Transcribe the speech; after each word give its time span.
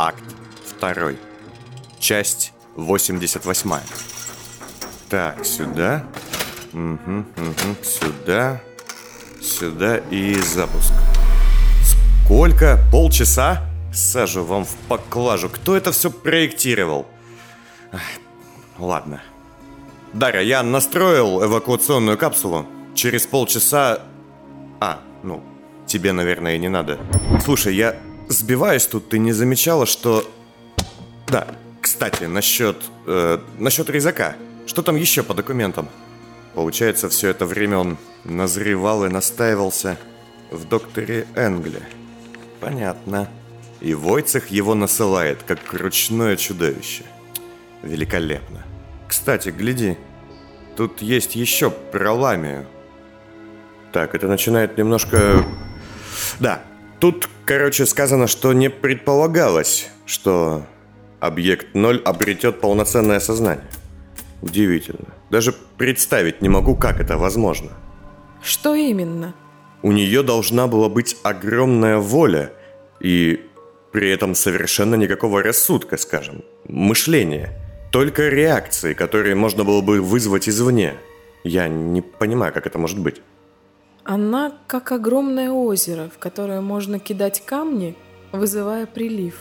Акт 0.00 0.24
2. 0.80 1.12
Часть 1.98 2.54
88. 2.76 3.70
Так, 5.10 5.44
сюда. 5.44 6.06
Угу, 6.72 7.18
угу, 7.36 7.84
сюда. 7.84 8.62
Сюда 9.42 9.98
и 10.10 10.36
запуск. 10.36 10.94
Сколько? 12.24 12.78
Полчаса? 12.90 13.68
Сажу 13.92 14.42
вам 14.42 14.64
в 14.64 14.74
поклажу. 14.88 15.50
Кто 15.50 15.76
это 15.76 15.92
все 15.92 16.10
проектировал? 16.10 17.06
Ладно. 18.78 19.20
Дарья, 20.14 20.40
я 20.40 20.62
настроил 20.62 21.44
эвакуационную 21.44 22.16
капсулу. 22.16 22.64
Через 22.94 23.26
полчаса... 23.26 24.00
А, 24.80 25.00
ну, 25.22 25.44
тебе, 25.86 26.12
наверное, 26.12 26.56
не 26.56 26.70
надо. 26.70 26.98
Слушай, 27.44 27.76
я 27.76 28.00
сбиваюсь 28.30 28.86
тут, 28.86 29.08
ты 29.08 29.18
не 29.18 29.32
замечала, 29.32 29.86
что... 29.86 30.30
Да, 31.28 31.46
кстати, 31.80 32.24
насчет... 32.24 32.76
Э, 33.06 33.38
насчет 33.58 33.90
резака. 33.90 34.36
Что 34.66 34.82
там 34.82 34.96
еще 34.96 35.22
по 35.22 35.34
документам? 35.34 35.88
Получается, 36.54 37.08
все 37.08 37.28
это 37.28 37.44
время 37.44 37.78
он 37.78 37.98
назревал 38.24 39.04
и 39.04 39.08
настаивался 39.08 39.98
в 40.50 40.66
докторе 40.66 41.26
Энгли. 41.34 41.82
Понятно. 42.60 43.28
И 43.80 43.94
Войцех 43.94 44.48
его 44.48 44.74
насылает, 44.74 45.42
как 45.42 45.72
ручное 45.72 46.36
чудовище. 46.36 47.04
Великолепно. 47.82 48.64
Кстати, 49.08 49.48
гляди. 49.48 49.96
Тут 50.76 51.02
есть 51.02 51.34
еще 51.34 51.70
про 51.70 52.12
ламию. 52.12 52.66
Так, 53.92 54.14
это 54.14 54.28
начинает 54.28 54.76
немножко... 54.78 55.44
Да, 56.38 56.62
тут, 57.00 57.28
короче, 57.44 57.86
сказано, 57.86 58.26
что 58.26 58.52
не 58.52 58.70
предполагалось, 58.70 59.88
что 60.06 60.66
объект 61.18 61.74
0 61.74 62.02
обретет 62.04 62.60
полноценное 62.60 63.20
сознание. 63.20 63.64
Удивительно. 64.42 65.08
Даже 65.30 65.54
представить 65.76 66.42
не 66.42 66.48
могу, 66.48 66.76
как 66.76 67.00
это 67.00 67.18
возможно. 67.18 67.70
Что 68.42 68.74
именно? 68.74 69.34
У 69.82 69.92
нее 69.92 70.22
должна 70.22 70.66
была 70.66 70.88
быть 70.88 71.16
огромная 71.22 71.98
воля 71.98 72.52
и 73.00 73.40
при 73.92 74.10
этом 74.10 74.34
совершенно 74.34 74.94
никакого 74.94 75.42
рассудка, 75.42 75.96
скажем, 75.96 76.44
мышления. 76.68 77.58
Только 77.90 78.28
реакции, 78.28 78.94
которые 78.94 79.34
можно 79.34 79.64
было 79.64 79.80
бы 79.80 80.00
вызвать 80.00 80.48
извне. 80.48 80.94
Я 81.44 81.68
не 81.68 82.02
понимаю, 82.02 82.52
как 82.52 82.66
это 82.66 82.78
может 82.78 82.98
быть. 82.98 83.20
Она 84.04 84.52
как 84.66 84.92
огромное 84.92 85.50
озеро, 85.50 86.10
в 86.14 86.18
которое 86.18 86.60
можно 86.60 86.98
кидать 86.98 87.44
камни, 87.44 87.96
вызывая 88.32 88.86
прилив. 88.86 89.34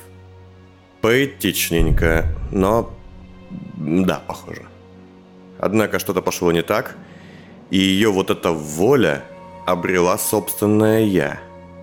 Поэтичненько, 1.02 2.26
но 2.52 2.92
да, 3.78 4.22
похоже. 4.28 4.66
Однако 5.60 6.00
что-то 6.00 6.22
пошло 6.22 6.52
не 6.52 6.62
так, 6.62 6.96
и 7.70 7.78
ее 7.78 8.12
вот 8.12 8.30
эта 8.30 8.52
воля 8.52 9.24
обрела 9.66 10.18
собственное 10.18 11.04
«я». 11.04 11.40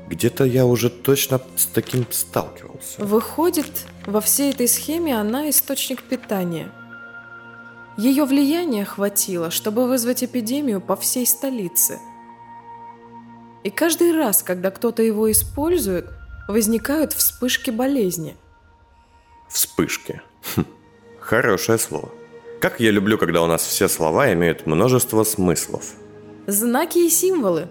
Где-то 0.08 0.44
я 0.44 0.66
уже 0.66 0.88
точно 0.88 1.40
с 1.56 1.66
таким 1.66 2.06
сталкивался. 2.10 3.04
Выходит, 3.04 3.86
во 4.06 4.20
всей 4.20 4.52
этой 4.52 4.68
схеме 4.68 5.18
она 5.18 5.50
источник 5.50 6.04
питания. 6.04 6.70
Ее 7.96 8.24
влияния 8.24 8.84
хватило, 8.84 9.50
чтобы 9.50 9.88
вызвать 9.88 10.22
эпидемию 10.22 10.80
по 10.80 10.94
всей 10.94 11.26
столице. 11.26 11.98
И 13.66 13.70
каждый 13.70 14.16
раз, 14.16 14.44
когда 14.44 14.70
кто-то 14.70 15.02
его 15.02 15.28
использует, 15.28 16.06
возникают 16.46 17.12
вспышки 17.12 17.70
болезни. 17.70 18.36
Вспышки. 19.48 20.22
Хм, 20.54 20.66
хорошее 21.18 21.76
слово. 21.78 22.10
Как 22.60 22.78
я 22.78 22.92
люблю, 22.92 23.18
когда 23.18 23.42
у 23.42 23.46
нас 23.48 23.66
все 23.66 23.88
слова 23.88 24.32
имеют 24.32 24.68
множество 24.68 25.24
смыслов. 25.24 25.94
Знаки 26.46 26.98
и 26.98 27.10
символы. 27.10 27.66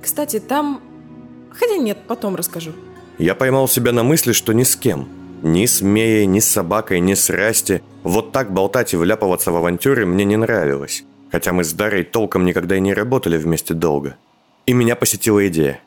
Кстати, 0.00 0.40
там... 0.40 0.80
Хотя 1.52 1.76
нет, 1.76 1.98
потом 2.08 2.34
расскажу. 2.34 2.72
Я 3.18 3.34
поймал 3.34 3.68
себя 3.68 3.92
на 3.92 4.04
мысли, 4.04 4.32
что 4.32 4.54
ни 4.54 4.62
с 4.62 4.74
кем. 4.74 5.06
Ни 5.42 5.66
с 5.66 5.82
Меей, 5.82 6.24
ни 6.24 6.40
с 6.40 6.48
собакой, 6.48 7.00
ни 7.00 7.12
с 7.12 7.28
Расти. 7.28 7.82
Вот 8.04 8.32
так 8.32 8.54
болтать 8.54 8.94
и 8.94 8.96
вляпываться 8.96 9.52
в 9.52 9.56
авантюры 9.56 10.06
мне 10.06 10.24
не 10.24 10.38
нравилось. 10.38 11.04
Хотя 11.30 11.52
мы 11.52 11.62
с 11.62 11.74
Дарой 11.74 12.04
толком 12.04 12.46
никогда 12.46 12.78
и 12.78 12.80
не 12.80 12.94
работали 12.94 13.36
вместе 13.36 13.74
долго. 13.74 14.16
И 14.66 14.72
меня 14.72 14.96
посетила 14.96 15.46
идея. 15.48 15.80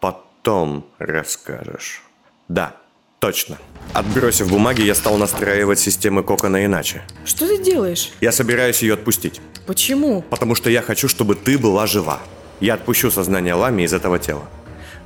Потом 0.00 0.84
расскажешь. 0.98 2.02
Да, 2.48 2.76
точно. 3.20 3.58
Отбросив 3.92 4.50
бумаги, 4.50 4.82
я 4.82 4.94
стал 4.94 5.16
настраивать 5.16 5.78
системы 5.78 6.22
Кокона 6.22 6.64
иначе. 6.64 7.02
Что 7.24 7.46
ты 7.46 7.62
делаешь? 7.62 8.10
Я 8.20 8.32
собираюсь 8.32 8.82
ее 8.82 8.94
отпустить. 8.94 9.40
Почему? 9.66 10.22
Потому 10.22 10.54
что 10.54 10.68
я 10.70 10.82
хочу, 10.82 11.08
чтобы 11.08 11.36
ты 11.36 11.58
была 11.58 11.86
жива. 11.86 12.18
Я 12.60 12.74
отпущу 12.74 13.10
сознание 13.10 13.54
Лами 13.54 13.82
из 13.82 13.92
этого 13.92 14.18
тела. 14.18 14.48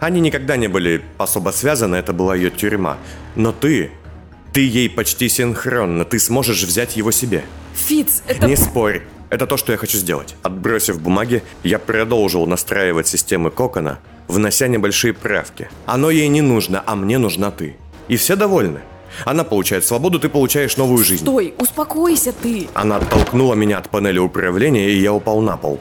Они 0.00 0.20
никогда 0.20 0.56
не 0.56 0.68
были 0.68 1.02
особо 1.18 1.50
связаны, 1.50 1.96
это 1.96 2.12
была 2.12 2.34
ее 2.34 2.50
тюрьма. 2.50 2.98
Но 3.34 3.52
ты, 3.52 3.90
ты 4.52 4.60
ей 4.66 4.88
почти 4.88 5.28
синхронно, 5.28 6.04
ты 6.04 6.18
сможешь 6.18 6.62
взять 6.62 6.96
его 6.96 7.10
себе. 7.10 7.44
Фиц, 7.74 8.22
это... 8.26 8.46
Не 8.46 8.56
спорь. 8.56 9.02
Это 9.31 9.47
то, 9.47 9.56
что 9.56 9.72
я 9.72 9.78
хочу 9.78 9.98
сделать. 9.98 10.37
Отбросив 10.42 11.00
бумаги, 11.00 11.42
я 11.64 11.78
продолжил 11.78 12.47
настраивать 12.47 13.09
системы 13.09 13.50
Кокона, 13.50 13.98
внося 14.28 14.69
небольшие 14.69 15.12
правки. 15.12 15.69
Оно 15.87 16.10
ей 16.10 16.28
не 16.28 16.42
нужно, 16.42 16.82
а 16.87 16.94
мне 16.94 17.19
нужна 17.19 17.50
ты. 17.50 17.76
И 18.09 18.16
все 18.16 18.37
довольны. 18.37 18.81
Она 19.25 19.44
получает 19.44 19.84
свободу, 19.84 20.20
ты 20.20 20.28
получаешь 20.28 20.76
новую 20.76 21.03
жизнь. 21.04 21.22
Стой, 21.25 21.54
успокойся 21.59 22.32
ты. 22.32 22.69
Она 22.75 22.97
оттолкнула 22.97 23.54
меня 23.54 23.78
от 23.78 23.88
панели 23.88 24.19
управления, 24.19 24.91
и 24.91 25.00
я 25.00 25.12
упал 25.12 25.41
на 25.41 25.56
пол. 25.56 25.81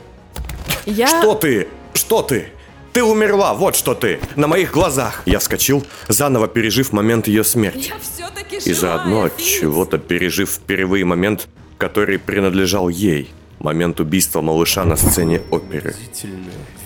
Я... 0.85 1.07
Что 1.07 1.35
ты? 1.35 1.67
Что 1.93 2.21
ты? 2.21 2.47
Ты 2.93 3.03
умерла, 3.03 3.53
вот 3.53 3.75
что 3.75 3.93
ты, 3.93 4.21
на 4.37 4.47
моих 4.47 4.71
глазах. 4.71 5.21
Я 5.25 5.39
вскочил, 5.39 5.85
заново 6.07 6.47
пережив 6.47 6.93
момент 6.93 7.27
ее 7.27 7.43
смерти. 7.43 7.89
Я 7.89 7.95
все-таки 7.99 8.69
И 8.69 8.73
заодно 8.73 9.23
от 9.23 9.37
чего-то 9.37 9.97
пережив 9.97 10.49
впервые 10.49 11.03
момент, 11.03 11.49
который 11.77 12.17
принадлежал 12.17 12.87
ей. 12.87 13.33
Момент 13.59 13.99
убийства 13.99 14.41
малыша 14.41 14.85
на 14.85 14.95
сцене 14.95 15.41
оперы. 15.51 15.95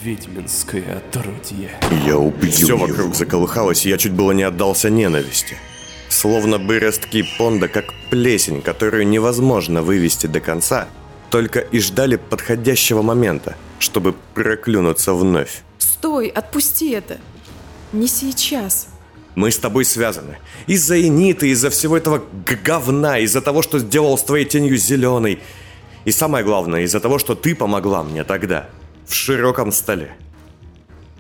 ведьминское 0.03 0.97
отродье. 0.97 1.71
Я 2.05 2.17
убью 2.17 2.51
Все 2.51 2.77
вокруг 2.77 3.15
заколыхалось, 3.15 3.85
и 3.85 3.89
я 3.89 3.97
чуть 3.97 4.13
было 4.13 4.31
не 4.31 4.43
отдался 4.43 4.89
ненависти. 4.89 5.57
Словно 6.09 6.57
бы 6.57 6.79
ростки 6.79 7.23
понда, 7.37 7.67
как 7.67 7.85
плесень, 8.09 8.61
которую 8.61 9.07
невозможно 9.07 9.81
вывести 9.81 10.27
до 10.27 10.39
конца, 10.39 10.87
только 11.29 11.59
и 11.59 11.79
ждали 11.79 12.15
подходящего 12.15 13.01
момента, 13.01 13.55
чтобы 13.79 14.15
проклюнуться 14.33 15.13
вновь. 15.13 15.63
Стой, 15.77 16.27
отпусти 16.27 16.91
это. 16.91 17.17
Не 17.93 18.07
сейчас. 18.07 18.87
Мы 19.35 19.51
с 19.51 19.57
тобой 19.57 19.85
связаны. 19.85 20.37
Из-за 20.67 20.99
Эниты, 21.01 21.49
из-за 21.49 21.69
всего 21.69 21.97
этого 21.97 22.23
говна, 22.63 23.19
из-за 23.19 23.41
того, 23.41 23.61
что 23.61 23.79
сделал 23.79 24.17
с 24.17 24.23
твоей 24.23 24.45
тенью 24.45 24.77
зеленой. 24.77 25.39
И 26.09 26.11
самое 26.11 26.43
главное, 26.43 26.81
из-за 26.81 26.99
того, 26.99 27.19
что 27.19 27.35
ты 27.35 27.53
помогла 27.53 28.01
мне 28.01 28.23
тогда, 28.23 28.67
в 29.05 29.13
широком 29.13 29.71
столе. 29.71 30.15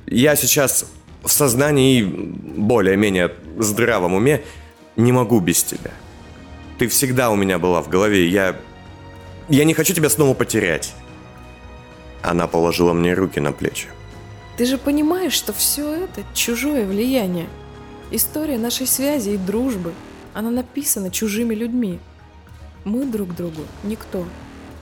Я 0.07 0.35
сейчас 0.35 0.85
в 1.23 1.31
сознании 1.31 1.99
и 1.99 2.03
более-менее 2.03 3.35
здравом 3.59 4.15
уме 4.15 4.41
не 4.95 5.11
могу 5.11 5.41
без 5.41 5.61
тебя. 5.61 5.91
Ты 6.79 6.87
всегда 6.87 7.29
у 7.29 7.35
меня 7.35 7.59
была 7.59 7.83
в 7.83 7.87
голове, 7.87 8.27
я... 8.29 8.55
Я 9.47 9.63
не 9.63 9.75
хочу 9.75 9.93
тебя 9.93 10.09
снова 10.09 10.33
потерять. 10.33 10.95
Она 12.23 12.47
положила 12.47 12.91
мне 12.91 13.13
руки 13.13 13.39
на 13.39 13.51
плечи. 13.51 13.89
Ты 14.57 14.65
же 14.65 14.79
понимаешь, 14.79 15.33
что 15.33 15.53
все 15.53 16.05
это 16.05 16.23
чужое 16.33 16.87
влияние. 16.87 17.47
История 18.09 18.57
нашей 18.57 18.87
связи 18.87 19.29
и 19.29 19.37
дружбы. 19.37 19.93
Она 20.33 20.49
написана 20.49 21.11
чужими 21.11 21.53
людьми. 21.53 21.99
Мы 22.85 23.05
друг 23.05 23.35
другу 23.35 23.61
никто. 23.83 24.25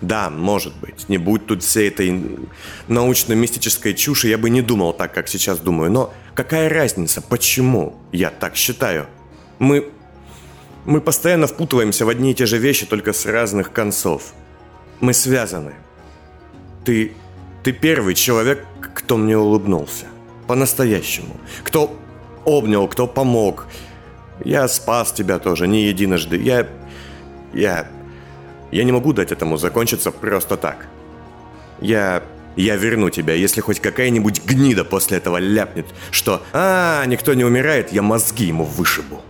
Да, 0.02 0.30
может 0.30 0.76
быть. 0.76 1.10
Не 1.10 1.18
будь 1.18 1.48
тут 1.48 1.64
всей 1.64 1.90
этой 1.90 2.40
научно-мистической 2.88 3.94
чуши, 3.96 4.28
я 4.28 4.38
бы 4.38 4.50
не 4.50 4.62
думал 4.62 4.94
так, 4.94 5.14
как 5.14 5.28
сейчас 5.28 5.60
думаю. 5.60 5.92
Но 5.92 6.14
какая 6.36 6.70
разница, 6.70 7.22
почему 7.22 7.96
я 8.12 8.30
так 8.30 8.56
считаю? 8.56 9.08
Мы... 9.60 9.92
Мы 10.86 11.02
постоянно 11.02 11.48
впутываемся 11.48 12.06
в 12.06 12.10
одни 12.10 12.32
и 12.32 12.34
те 12.34 12.46
же 12.46 12.58
вещи, 12.60 12.86
только 12.86 13.12
с 13.12 13.26
разных 13.26 13.74
концов. 13.74 14.34
Мы 15.02 15.14
связаны. 15.14 15.74
Ты... 16.86 17.14
Ты 17.64 17.74
первый 17.74 18.14
человек, 18.14 18.66
кто 18.94 19.18
мне 19.18 19.38
улыбнулся. 19.38 20.06
По-настоящему. 20.48 21.36
Кто 21.64 21.98
обнял, 22.46 22.88
кто 22.88 23.08
помог. 23.08 23.68
Я 24.46 24.68
спас 24.70 25.12
тебя 25.12 25.40
тоже, 25.40 25.68
не 25.68 25.88
единожды. 25.88 26.38
Я... 26.38 26.68
Я... 27.54 27.90
Я 28.72 28.84
не 28.84 28.92
могу 28.92 29.14
дать 29.14 29.32
этому 29.32 29.58
закончиться 29.58 30.12
просто 30.12 30.58
так. 30.58 30.88
Я... 31.82 32.24
Я 32.56 32.76
верну 32.76 33.12
тебя, 33.12 33.36
если 33.36 33.62
хоть 33.62 33.80
какая-нибудь 33.80 34.44
гнида 34.44 34.84
после 34.84 35.18
этого 35.18 35.38
ляпнет, 35.38 35.86
что 36.10 36.42
«А, 36.54 37.06
никто 37.06 37.36
не 37.36 37.46
умирает, 37.46 37.94
я 37.94 38.02
мозги 38.02 38.46
ему 38.46 38.64
вышибу». 38.64 39.22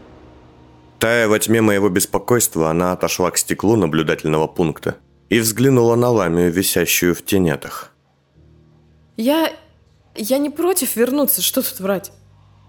Тая 0.97 1.27
во 1.27 1.37
тьме 1.37 1.61
моего 1.61 1.89
беспокойства, 1.89 2.69
она 2.69 2.93
отошла 2.93 3.29
к 3.29 3.37
стеклу 3.37 3.75
наблюдательного 3.75 4.47
пункта 4.47 4.95
и 5.27 5.39
взглянула 5.39 5.95
на 5.95 6.09
ламию, 6.09 6.51
висящую 6.51 7.13
в 7.13 7.21
тенетах. 7.21 7.91
Я... 9.17 9.51
я 10.15 10.37
не 10.37 10.49
против 10.49 10.95
вернуться, 10.95 11.41
что 11.41 11.61
тут 11.61 11.81
врать. 11.81 12.13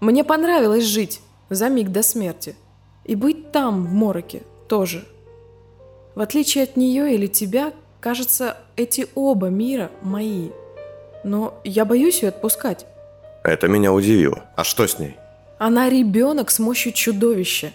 Мне 0.01 0.23
понравилось 0.25 0.83
жить 0.83 1.21
за 1.49 1.69
миг 1.69 1.89
до 1.89 2.03
смерти. 2.03 2.55
И 3.05 3.15
быть 3.15 3.51
там, 3.51 3.85
в 3.85 3.93
мороке, 3.93 4.43
тоже. 4.67 5.05
В 6.19 6.21
отличие 6.21 6.65
от 6.65 6.75
нее 6.75 7.15
или 7.15 7.27
тебя, 7.27 7.71
кажется, 8.01 8.57
эти 8.75 9.07
оба 9.15 9.47
мира 9.47 9.89
мои. 10.01 10.49
Но 11.23 11.61
я 11.63 11.85
боюсь 11.85 12.23
ее 12.23 12.27
отпускать. 12.27 12.85
Это 13.41 13.69
меня 13.69 13.93
удивило. 13.93 14.43
А 14.57 14.65
что 14.65 14.85
с 14.85 14.99
ней? 14.99 15.15
Она 15.59 15.89
ребенок 15.89 16.51
с 16.51 16.59
мощью 16.59 16.91
чудовища. 16.91 17.71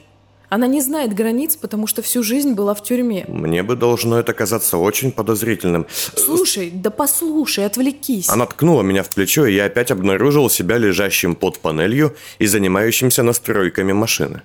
Она 0.50 0.66
не 0.66 0.82
знает 0.82 1.14
границ, 1.14 1.56
потому 1.56 1.86
что 1.86 2.02
всю 2.02 2.22
жизнь 2.22 2.52
была 2.52 2.74
в 2.74 2.82
тюрьме. 2.82 3.24
Мне 3.28 3.62
бы 3.62 3.76
должно 3.76 4.18
это 4.18 4.34
казаться 4.34 4.76
очень 4.76 5.10
подозрительным. 5.10 5.86
Слушай, 6.14 6.70
да 6.70 6.90
послушай, 6.90 7.64
отвлекись. 7.64 8.28
Она 8.28 8.44
ткнула 8.44 8.82
меня 8.82 9.04
в 9.04 9.08
плечо, 9.08 9.46
и 9.46 9.54
я 9.54 9.64
опять 9.64 9.90
обнаружил 9.90 10.50
себя 10.50 10.76
лежащим 10.76 11.34
под 11.34 11.60
панелью 11.60 12.14
и 12.38 12.44
занимающимся 12.44 13.22
настройками 13.22 13.94
машины. 13.94 14.42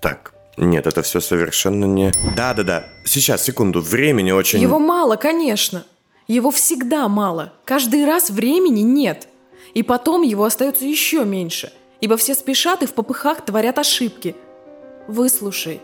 Так, 0.00 0.34
нет, 0.64 0.86
это 0.86 1.02
все 1.02 1.20
совершенно 1.20 1.84
не... 1.84 2.12
Да-да-да, 2.36 2.86
сейчас, 3.04 3.44
секунду, 3.44 3.80
времени 3.80 4.30
очень... 4.30 4.60
Его 4.60 4.78
мало, 4.78 5.16
конечно. 5.16 5.84
Его 6.28 6.50
всегда 6.50 7.08
мало. 7.08 7.52
Каждый 7.64 8.04
раз 8.04 8.30
времени 8.30 8.80
нет. 8.80 9.28
И 9.74 9.82
потом 9.82 10.22
его 10.22 10.44
остается 10.44 10.84
еще 10.84 11.24
меньше. 11.24 11.72
Ибо 12.00 12.16
все 12.16 12.34
спешат 12.34 12.82
и 12.82 12.86
в 12.86 12.94
попыхах 12.94 13.44
творят 13.44 13.78
ошибки– 13.78 14.36
Выслушай. 15.10 15.80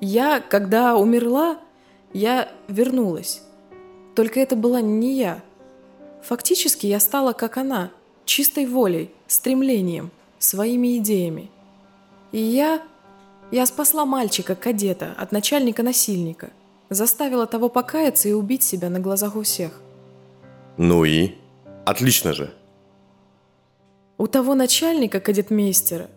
Я, 0.00 0.40
когда 0.40 0.96
умерла, 0.96 1.58
я 2.12 2.48
вернулась. 2.68 3.42
Только 4.14 4.38
это 4.38 4.54
была 4.54 4.80
не 4.80 5.14
я. 5.14 5.42
Фактически 6.22 6.86
я 6.86 7.00
стала 7.00 7.32
как 7.32 7.56
она, 7.56 7.90
чистой 8.24 8.66
волей, 8.66 9.10
стремлением, 9.26 10.12
своими 10.38 10.98
идеями. 10.98 11.50
И 12.30 12.38
я... 12.38 12.82
Я 13.52 13.66
спасла 13.66 14.06
мальчика-кадета 14.06 15.14
от 15.18 15.30
начальника-насильника. 15.30 16.50
Заставила 16.88 17.46
того 17.46 17.68
покаяться 17.68 18.30
и 18.30 18.32
убить 18.32 18.62
себя 18.62 18.88
на 18.88 18.98
глазах 18.98 19.36
у 19.36 19.42
всех. 19.42 19.82
Ну 20.78 21.04
и? 21.04 21.34
Отлично 21.84 22.32
же. 22.32 22.50
У 24.16 24.26
того 24.26 24.54
начальника, 24.54 25.20
кадетмейстера, 25.20 26.08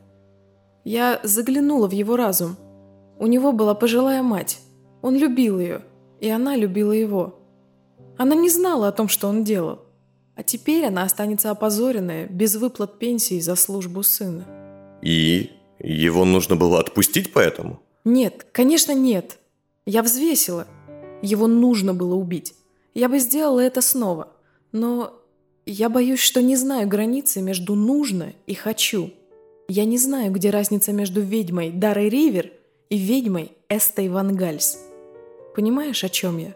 я 0.86 1.20
заглянула 1.24 1.88
в 1.88 1.92
его 1.92 2.16
разум. 2.16 2.56
У 3.20 3.28
него 3.28 3.52
была 3.52 3.76
пожилая 3.76 4.24
мать. 4.24 4.60
Он 5.02 5.18
любил 5.18 5.60
ее, 5.60 5.82
и 6.22 6.30
она 6.30 6.56
любила 6.56 6.94
его. 6.94 7.38
Она 8.18 8.34
не 8.36 8.50
знала 8.50 8.88
о 8.88 8.92
том, 8.94 9.10
что 9.10 9.28
он 9.28 9.44
делал. 9.44 9.82
А 10.36 10.44
теперь 10.44 10.86
она 10.86 11.04
останется 11.04 11.52
опозоренная, 11.52 12.28
без 12.28 12.56
выплат 12.56 12.98
пенсии 12.98 13.42
за 13.42 13.56
службу 13.56 14.04
сына. 14.04 14.46
И 15.02 15.52
его 15.80 16.26
нужно 16.26 16.56
было 16.56 16.80
отпустить 16.80 17.34
поэтому? 17.34 17.80
Нет, 18.04 18.46
конечно 18.52 18.94
нет. 18.94 19.38
Я 19.86 20.04
взвесила. 20.04 20.68
Его 21.22 21.48
нужно 21.48 21.94
было 21.94 22.16
убить. 22.16 22.54
Я 22.94 23.10
бы 23.10 23.20
сделала 23.20 23.60
это 23.60 23.82
снова. 23.82 24.30
Но 24.72 25.14
я 25.66 25.90
боюсь, 25.90 26.20
что 26.20 26.42
не 26.42 26.56
знаю 26.56 26.88
границы 26.88 27.42
между 27.42 27.76
«нужно» 27.76 28.34
и 28.46 28.54
«хочу». 28.54 29.12
Я 29.68 29.86
не 29.86 29.98
знаю, 29.98 30.32
где 30.32 30.52
разница 30.52 30.94
между 30.94 31.22
ведьмой 31.22 31.72
Дарой 31.72 32.10
Ривер 32.10 32.52
и 32.90 32.98
ведьмой 32.98 33.52
Эстой 33.68 34.10
Ван 34.10 34.36
Гальс. 34.36 34.78
Понимаешь, 35.56 36.04
о 36.04 36.10
чем 36.10 36.38
я? 36.38 36.54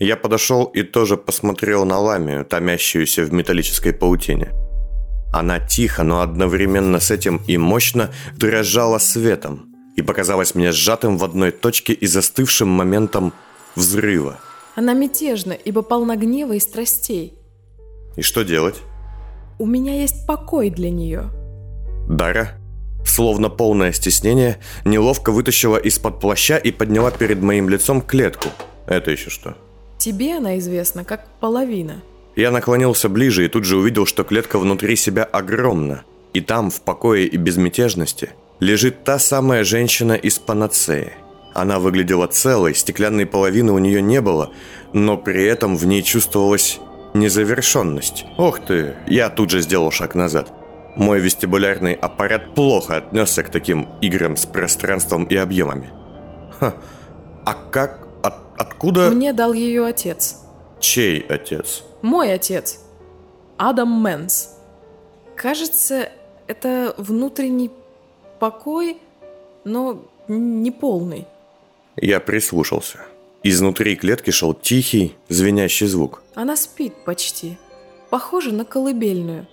Я 0.00 0.16
подошел 0.16 0.64
и 0.64 0.82
тоже 0.82 1.16
посмотрел 1.16 1.84
на 1.84 2.00
ламию, 2.00 2.44
томящуюся 2.44 3.22
в 3.22 3.32
металлической 3.32 3.92
паутине. 3.92 4.65
Она 5.38 5.60
тихо, 5.60 6.02
но 6.02 6.22
одновременно 6.22 6.98
с 6.98 7.10
этим 7.10 7.42
и 7.46 7.58
мощно 7.58 8.10
дрожала 8.38 8.96
светом 8.96 9.66
и 9.94 10.00
показалась 10.00 10.54
мне 10.54 10.72
сжатым 10.72 11.18
в 11.18 11.24
одной 11.24 11.50
точке 11.50 11.92
и 11.92 12.06
застывшим 12.06 12.68
моментом 12.68 13.34
взрыва. 13.74 14.38
Она 14.76 14.94
мятежна, 14.94 15.52
ибо 15.52 15.82
полна 15.82 16.16
гнева 16.16 16.54
и 16.54 16.58
страстей. 16.58 17.34
И 18.16 18.22
что 18.22 18.44
делать? 18.44 18.76
У 19.58 19.66
меня 19.66 20.00
есть 20.00 20.26
покой 20.26 20.70
для 20.70 20.88
нее. 20.88 21.28
Дара, 22.08 22.52
словно 23.04 23.50
полное 23.50 23.92
стеснение, 23.92 24.56
неловко 24.86 25.32
вытащила 25.32 25.76
из-под 25.76 26.18
плаща 26.18 26.56
и 26.56 26.72
подняла 26.72 27.10
перед 27.10 27.42
моим 27.42 27.68
лицом 27.68 28.00
клетку. 28.00 28.48
Это 28.86 29.10
еще 29.10 29.28
что? 29.28 29.54
Тебе 29.98 30.38
она 30.38 30.56
известна 30.56 31.04
как 31.04 31.28
половина. 31.40 32.00
Я 32.36 32.50
наклонился 32.50 33.08
ближе 33.08 33.46
и 33.46 33.48
тут 33.48 33.64
же 33.64 33.78
увидел, 33.78 34.04
что 34.04 34.22
клетка 34.22 34.58
внутри 34.58 34.94
себя 34.94 35.24
огромна. 35.24 36.04
И 36.34 36.42
там, 36.42 36.70
в 36.70 36.82
покое 36.82 37.26
и 37.26 37.36
безмятежности, 37.38 38.30
лежит 38.60 39.04
та 39.04 39.18
самая 39.18 39.64
женщина 39.64 40.12
из 40.12 40.38
панацеи. 40.38 41.14
Она 41.54 41.78
выглядела 41.78 42.26
целой, 42.26 42.74
стеклянной 42.74 43.24
половины 43.24 43.72
у 43.72 43.78
нее 43.78 44.02
не 44.02 44.20
было, 44.20 44.50
но 44.92 45.16
при 45.16 45.44
этом 45.44 45.76
в 45.78 45.86
ней 45.86 46.02
чувствовалась 46.02 46.78
незавершенность. 47.14 48.26
Ох 48.36 48.60
ты, 48.60 48.94
я 49.06 49.30
тут 49.30 49.48
же 49.48 49.62
сделал 49.62 49.90
шаг 49.90 50.14
назад. 50.14 50.52
Мой 50.94 51.20
вестибулярный 51.20 51.94
аппарат 51.94 52.54
плохо 52.54 52.96
отнесся 52.96 53.42
к 53.42 53.50
таким 53.50 53.88
играм 54.02 54.36
с 54.36 54.44
пространством 54.44 55.24
и 55.24 55.36
объемами. 55.36 55.88
Ха, 56.60 56.74
а 57.46 57.54
как? 57.54 58.06
От, 58.22 58.34
откуда? 58.58 59.10
Мне 59.10 59.32
дал 59.32 59.54
ее 59.54 59.86
отец. 59.86 60.45
Чей 60.80 61.20
отец? 61.20 61.82
Мой 62.02 62.32
отец. 62.32 62.80
Адам 63.56 63.88
Мэнс. 63.88 64.50
Кажется, 65.34 66.10
это 66.46 66.94
внутренний 66.98 67.70
покой, 68.38 68.98
но 69.64 70.04
не 70.28 70.70
полный. 70.70 71.26
Я 71.96 72.20
прислушался. 72.20 73.00
Изнутри 73.42 73.96
клетки 73.96 74.30
шел 74.30 74.54
тихий, 74.54 75.16
звенящий 75.28 75.86
звук. 75.86 76.22
Она 76.34 76.56
спит 76.56 76.94
почти. 77.04 77.58
Похоже 78.10 78.52
на 78.52 78.64
колыбельную. 78.64 79.46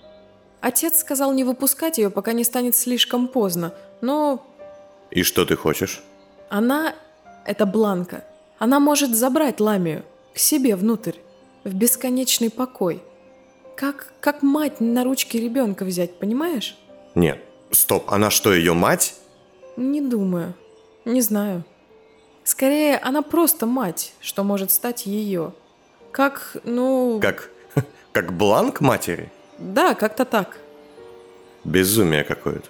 Отец 0.60 1.00
сказал 1.00 1.32
не 1.32 1.44
выпускать 1.44 1.98
ее, 1.98 2.10
пока 2.10 2.32
не 2.32 2.44
станет 2.44 2.76
слишком 2.76 3.28
поздно, 3.28 3.74
но... 4.00 4.44
И 5.10 5.22
что 5.22 5.44
ты 5.44 5.56
хочешь? 5.56 6.02
Она... 6.48 6.94
Это 7.46 7.66
Бланка. 7.66 8.24
Она 8.58 8.80
может 8.80 9.14
забрать 9.14 9.60
Ламию 9.60 10.04
к 10.34 10.38
себе 10.38 10.74
внутрь, 10.76 11.18
в 11.62 11.72
бесконечный 11.74 12.50
покой. 12.50 13.00
Как, 13.76 14.12
как 14.20 14.42
мать 14.42 14.80
на 14.80 15.04
ручки 15.04 15.36
ребенка 15.36 15.84
взять, 15.84 16.18
понимаешь? 16.18 16.76
Нет. 17.14 17.40
Стоп, 17.70 18.10
она 18.10 18.30
что, 18.30 18.52
ее 18.52 18.74
мать? 18.74 19.14
Не 19.76 20.00
думаю. 20.00 20.54
Не 21.04 21.20
знаю. 21.20 21.64
Скорее, 22.44 22.98
она 22.98 23.22
просто 23.22 23.66
мать, 23.66 24.12
что 24.20 24.44
может 24.44 24.70
стать 24.70 25.06
ее. 25.06 25.52
Как, 26.12 26.56
ну... 26.64 27.18
Как? 27.20 27.50
Как 28.12 28.32
бланк 28.32 28.80
матери? 28.80 29.30
Да, 29.58 29.94
как-то 29.94 30.24
так. 30.24 30.58
Безумие 31.64 32.24
какое-то. 32.24 32.68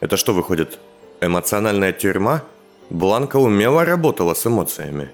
Это 0.00 0.16
что 0.16 0.32
выходит? 0.32 0.78
Эмоциональная 1.20 1.92
тюрьма? 1.92 2.42
Бланка 2.90 3.36
умело 3.36 3.84
работала 3.84 4.34
с 4.34 4.46
эмоциями. 4.46 5.10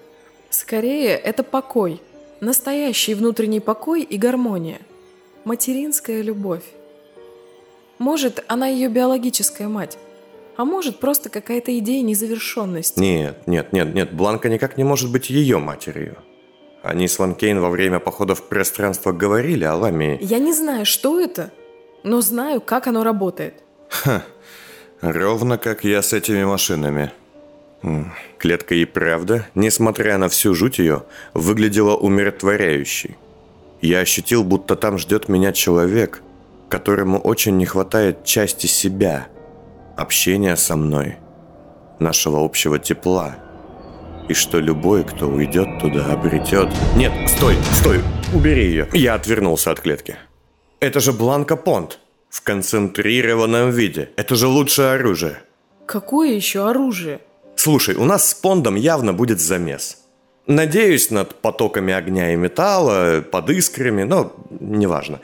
Скорее, 0.50 1.10
это 1.16 1.42
покой. 1.42 2.00
Настоящий 2.40 3.14
внутренний 3.14 3.60
покой 3.60 4.02
и 4.02 4.16
гармония. 4.16 4.80
Материнская 5.44 6.22
любовь. 6.22 6.64
Может, 7.98 8.44
она 8.48 8.66
ее 8.68 8.88
биологическая 8.88 9.68
мать. 9.68 9.98
А 10.56 10.64
может, 10.64 10.98
просто 10.98 11.30
какая-то 11.30 11.76
идея 11.78 12.02
незавершенности. 12.02 12.98
Нет, 12.98 13.46
нет, 13.46 13.72
нет, 13.72 13.94
нет. 13.94 14.12
Бланка 14.12 14.48
никак 14.48 14.76
не 14.76 14.84
может 14.84 15.10
быть 15.10 15.30
ее 15.30 15.58
матерью. 15.58 16.16
Они 16.82 17.08
с 17.08 17.18
Ланкейн 17.18 17.60
во 17.60 17.70
время 17.70 17.98
похода 17.98 18.34
в 18.34 18.48
пространство 18.48 19.12
говорили 19.12 19.64
о 19.64 19.76
Ламии. 19.76 20.18
Я 20.20 20.38
не 20.38 20.52
знаю, 20.52 20.86
что 20.86 21.20
это, 21.20 21.50
но 22.02 22.20
знаю, 22.20 22.60
как 22.60 22.86
оно 22.86 23.04
работает. 23.04 23.54
Ха, 23.88 24.22
ровно 25.00 25.58
как 25.58 25.84
я 25.84 26.02
с 26.02 26.12
этими 26.12 26.44
машинами. 26.44 27.12
Клетка 28.38 28.74
и 28.74 28.84
правда, 28.84 29.46
несмотря 29.54 30.18
на 30.18 30.28
всю 30.28 30.54
жуть 30.54 30.78
ее, 30.78 31.04
выглядела 31.34 31.96
умиротворяющей. 31.96 33.16
Я 33.80 34.00
ощутил, 34.00 34.42
будто 34.42 34.74
там 34.74 34.98
ждет 34.98 35.28
меня 35.28 35.52
человек, 35.52 36.22
которому 36.68 37.18
очень 37.18 37.56
не 37.56 37.66
хватает 37.66 38.24
части 38.24 38.66
себя, 38.66 39.28
общения 39.96 40.56
со 40.56 40.76
мной, 40.76 41.16
нашего 42.00 42.44
общего 42.44 42.78
тепла– 42.78 43.36
и 44.28 44.34
что 44.34 44.58
любой, 44.60 45.04
кто 45.04 45.26
уйдет 45.26 45.78
туда, 45.80 46.12
обретет... 46.12 46.68
Нет, 46.96 47.12
стой, 47.30 47.56
стой, 47.80 48.00
убери 48.34 48.66
ее. 48.66 48.88
Я 48.92 49.14
отвернулся 49.14 49.70
от 49.70 49.80
клетки. 49.80 50.16
Это 50.80 51.00
же 51.00 51.12
Бланка 51.12 51.56
Понт. 51.56 51.98
В 52.28 52.42
концентрированном 52.42 53.70
виде. 53.70 54.10
Это 54.16 54.34
же 54.34 54.46
лучшее 54.46 54.90
оружие. 54.90 55.38
Какое 55.86 56.32
еще 56.32 56.68
оружие? 56.68 57.20
Слушай, 57.58 57.96
у 57.96 58.04
нас 58.04 58.30
с 58.30 58.34
Пондом 58.34 58.76
явно 58.76 59.12
будет 59.12 59.40
замес. 59.40 59.98
Надеюсь, 60.46 61.10
над 61.10 61.34
потоками 61.34 61.92
огня 61.92 62.32
и 62.32 62.36
металла, 62.36 63.20
под 63.20 63.50
искрами, 63.50 64.04
но 64.04 64.32
неважно. 64.60 65.18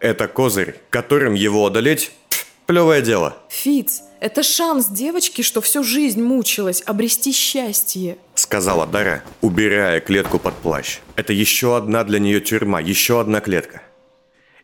Это 0.00 0.28
козырь, 0.28 0.76
которым 0.88 1.34
его 1.34 1.66
одолеть– 1.66 2.12
плевое 2.66 3.02
дело. 3.02 3.36
Фиц, 3.50 4.00
это 4.18 4.42
шанс 4.42 4.86
девочки, 4.86 5.42
что 5.42 5.60
всю 5.60 5.84
жизнь 5.84 6.22
мучилась, 6.22 6.82
обрести 6.86 7.32
счастье. 7.32 8.16
Сказала 8.34 8.86
Дара, 8.86 9.22
убирая 9.42 10.00
клетку 10.00 10.38
под 10.38 10.54
плащ. 10.54 11.00
Это 11.16 11.34
еще 11.34 11.76
одна 11.76 12.02
для 12.04 12.18
нее 12.18 12.40
тюрьма, 12.40 12.80
еще 12.80 13.20
одна 13.20 13.40
клетка. 13.40 13.82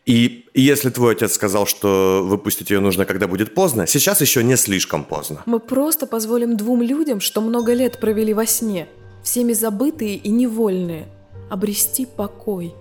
И 0.05 0.47
если 0.53 0.91
твой 0.91 1.13
отец 1.13 1.33
сказал, 1.33 1.67
что 1.67 2.23
выпустить 2.25 2.71
ее 2.71 2.81
нужно, 2.81 3.05
когда 3.05 3.29
будет 3.29 3.55
поздно, 3.55 3.87
сейчас 3.87 4.21
еще 4.21 4.43
не 4.43 4.57
слишком 4.57 5.05
поздно. 5.05 5.43
Мы 5.47 5.61
просто 5.61 6.07
позволим 6.07 6.57
двум 6.57 6.83
людям, 6.83 7.21
что 7.21 7.41
много 7.41 7.73
лет 7.73 8.01
провели 8.01 8.35
во 8.35 8.47
сне, 8.47 8.89
всеми 9.23 9.53
забытые 9.53 10.17
и 10.17 10.29
невольные, 10.29 11.07
обрести 11.51 12.07
покой. 12.07 12.75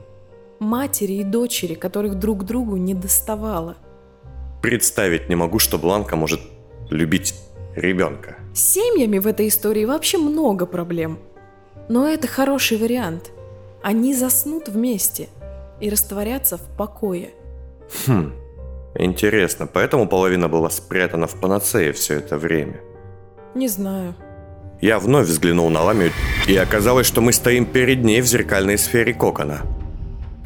Матери 0.60 1.14
и 1.14 1.24
дочери, 1.24 1.76
которых 1.76 2.16
друг 2.20 2.44
другу 2.44 2.78
не 2.78 2.94
доставало. 2.94 3.78
Представить 4.62 5.30
не 5.30 5.36
могу, 5.36 5.60
что 5.60 5.78
Бланка 5.78 6.16
может 6.16 6.42
любить 6.90 7.36
ребенка. 7.76 8.38
С 8.54 8.74
семьями 8.74 9.20
в 9.20 9.28
этой 9.28 9.48
истории 9.48 9.86
вообще 9.86 10.18
много 10.18 10.66
проблем. 10.66 11.20
Но 11.90 12.08
это 12.08 12.28
хороший 12.28 12.78
вариант. 12.78 13.32
Они 13.82 14.14
заснут 14.14 14.70
вместе 14.70 15.30
и 15.82 15.90
растворятся 15.90 16.58
в 16.58 16.78
покое. 16.78 17.32
Хм, 18.06 18.34
интересно, 18.96 19.68
поэтому 19.68 20.08
половина 20.08 20.48
была 20.48 20.70
спрятана 20.70 21.28
в 21.28 21.36
панацее 21.40 21.92
все 21.92 22.16
это 22.16 22.38
время. 22.38 22.80
Не 23.56 23.68
знаю. 23.68 24.16
Я 24.80 24.98
вновь 25.00 25.28
взглянул 25.28 25.70
на 25.70 25.84
Ламию, 25.84 26.12
и 26.48 26.56
оказалось, 26.56 27.06
что 27.06 27.22
мы 27.22 27.34
стоим 27.34 27.66
перед 27.66 28.04
ней 28.04 28.22
в 28.22 28.26
зеркальной 28.26 28.78
сфере 28.78 29.14
кокона. 29.14 29.62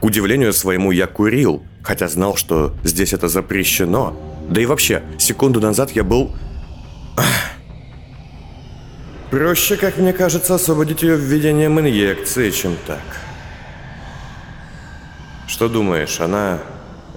К 0.01 0.03
удивлению 0.03 0.53
своему 0.53 0.91
я 0.91 1.07
курил, 1.07 1.63
хотя 1.83 2.07
знал, 2.07 2.35
что 2.35 2.73
здесь 2.83 3.13
это 3.13 3.27
запрещено. 3.27 4.17
Да 4.49 4.61
и 4.61 4.65
вообще, 4.65 5.03
секунду 5.17 5.61
назад 5.61 5.91
я 5.91 6.03
был... 6.03 6.31
Проще, 9.31 9.75
как 9.75 9.97
мне 9.97 10.13
кажется, 10.13 10.55
освободить 10.55 11.01
ее 11.01 11.15
введением 11.15 11.79
инъекции, 11.79 12.51
чем 12.51 12.75
так. 12.85 13.24
Что 15.47 15.69
думаешь, 15.69 16.19
она... 16.19 16.59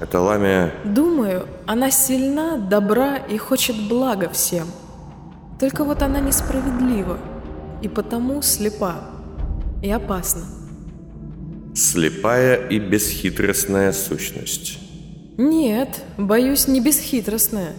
Это 0.00 0.20
Ламия... 0.20 0.72
Думаю, 0.84 1.48
она 1.66 1.90
сильна, 1.90 2.56
добра 2.56 3.16
и 3.16 3.36
хочет 3.36 3.76
блага 3.88 4.28
всем. 4.28 4.68
Только 5.58 5.82
вот 5.82 6.02
она 6.02 6.20
несправедлива 6.20 7.18
и 7.82 7.88
потому 7.88 8.42
слепа 8.42 8.96
и 9.82 9.90
опасна. 9.90 10.42
Слепая 11.74 12.68
и 12.68 12.78
бесхитростная 12.78 13.92
сущность. 13.92 14.78
Нет, 15.36 16.02
боюсь, 16.16 16.68
не 16.68 16.80
бесхитростная. 16.80 17.72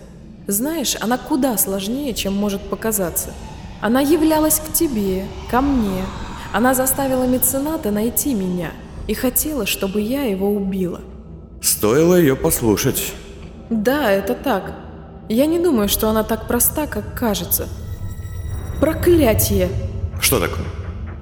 Знаешь, 0.47 0.97
она 0.99 1.17
куда 1.17 1.57
сложнее, 1.57 2.13
чем 2.13 2.33
может 2.33 2.61
показаться. 2.61 3.33
Она 3.81 4.01
являлась 4.01 4.59
к 4.59 4.73
тебе, 4.73 5.25
ко 5.49 5.61
мне. 5.61 6.03
Она 6.51 6.73
заставила 6.73 7.23
мецената 7.23 7.91
найти 7.91 8.33
меня 8.33 8.71
и 9.09 9.15
хотела, 9.15 9.65
чтобы 9.65 10.01
я 10.01 10.21
его 10.21 10.51
убила. 10.51 11.01
Стоило 11.63 12.13
ее 12.13 12.35
послушать. 12.35 13.11
Да, 13.71 14.11
это 14.11 14.35
так. 14.35 14.71
Я 15.27 15.47
не 15.47 15.57
думаю, 15.57 15.89
что 15.89 16.09
она 16.09 16.23
так 16.23 16.47
проста, 16.47 16.85
как 16.85 17.17
кажется. 17.17 17.67
Проклятие! 18.79 19.69
Что 20.21 20.39
такое? 20.39 20.65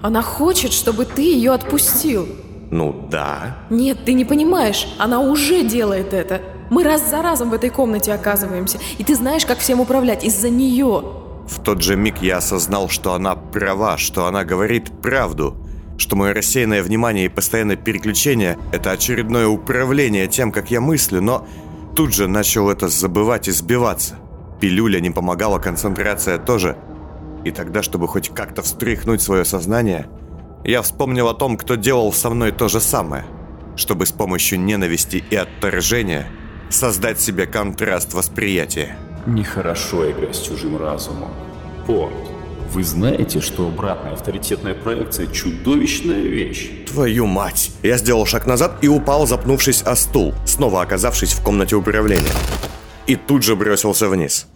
Она 0.01 0.21
хочет, 0.21 0.73
чтобы 0.73 1.05
ты 1.05 1.21
ее 1.21 1.53
отпустил. 1.53 2.27
Ну 2.71 3.07
да. 3.09 3.55
Нет, 3.69 3.99
ты 4.03 4.11
не 4.11 4.25
понимаешь, 4.25 4.85
она 4.99 5.21
уже 5.21 5.63
делает 5.63 6.13
это. 6.13 6.41
Мы 6.69 6.83
раз 6.83 7.09
за 7.09 7.21
разом 7.21 7.51
в 7.51 7.53
этой 7.53 7.69
комнате 7.69 8.11
оказываемся, 8.11 8.79
и 8.97 9.05
ты 9.05 9.15
знаешь, 9.15 9.45
как 9.45 9.59
всем 9.59 9.79
управлять 9.79 10.25
из-за 10.25 10.49
нее. 10.49 11.03
В 11.47 11.63
тот 11.63 11.81
же 11.81 11.95
миг 11.95 12.21
я 12.21 12.37
осознал, 12.37 12.89
что 12.89 13.13
она 13.13 13.35
права, 13.37 13.97
что 13.97 14.25
она 14.25 14.43
говорит 14.43 14.91
правду, 15.01 15.55
что 15.97 16.15
мое 16.15 16.33
рассеянное 16.33 16.83
внимание 16.83 17.25
и 17.25 17.29
постоянное 17.29 17.75
переключение– 17.75 18.57
это 18.71 18.91
очередное 18.91 19.47
управление 19.47 20.27
тем, 20.27 20.51
как 20.51 20.71
я 20.71 20.79
мыслю, 20.79 21.21
но 21.21 21.47
тут 21.95 22.13
же 22.13 22.27
начал 22.27 22.69
это 22.69 22.87
забывать 22.87 23.47
и 23.47 23.51
сбиваться. 23.51 24.15
Пилюля 24.59 24.99
не 24.99 25.09
помогала, 25.09 25.59
концентрация 25.59 26.37
тоже. 26.37 26.77
И 27.43 27.51
тогда, 27.51 27.83
чтобы 27.83 28.07
хоть 28.07 28.29
как-то 28.29 28.61
встряхнуть 28.61 29.21
свое 29.21 29.45
сознание, 29.45 30.07
я 30.63 30.81
вспомнил 30.81 31.27
о 31.27 31.33
том, 31.33 31.57
кто 31.57 31.75
делал 31.75 32.11
со 32.11 32.29
мной 32.29 32.51
то 32.51 32.67
же 32.67 32.79
самое, 32.79 33.25
чтобы 33.75 34.05
с 34.05 34.11
помощью 34.11 34.59
ненависти 34.59 35.23
и 35.29 35.35
отторжения 35.35 36.27
создать 36.69 37.19
себе 37.19 37.45
контраст 37.45 38.13
восприятия. 38.13 38.97
Нехорошо 39.25 40.09
играть 40.11 40.35
с 40.35 40.41
чужим 40.41 40.77
разумом. 40.77 41.29
Понт, 41.85 42.13
вы 42.71 42.83
знаете, 42.83 43.39
что 43.41 43.67
обратная 43.67 44.13
авторитетная 44.13 44.73
проекция– 44.73 45.27
чудовищная 45.33 46.21
вещь? 46.21 46.69
Твою 46.87 47.25
мать! 47.25 47.71
Я 47.83 47.97
сделал 47.97 48.25
шаг 48.25 48.45
назад 48.45 48.77
и 48.81 48.87
упал, 48.87 49.25
запнувшись 49.25 49.81
о 49.81 49.95
стул, 49.95 50.33
снова 50.45 50.81
оказавшись 50.81 51.33
в 51.33 51.41
комнате 51.41 51.75
управления. 51.75 52.31
И 53.07 53.15
тут 53.15 53.43
же 53.43 53.55
бросился 53.55 54.09
вниз. 54.09 54.47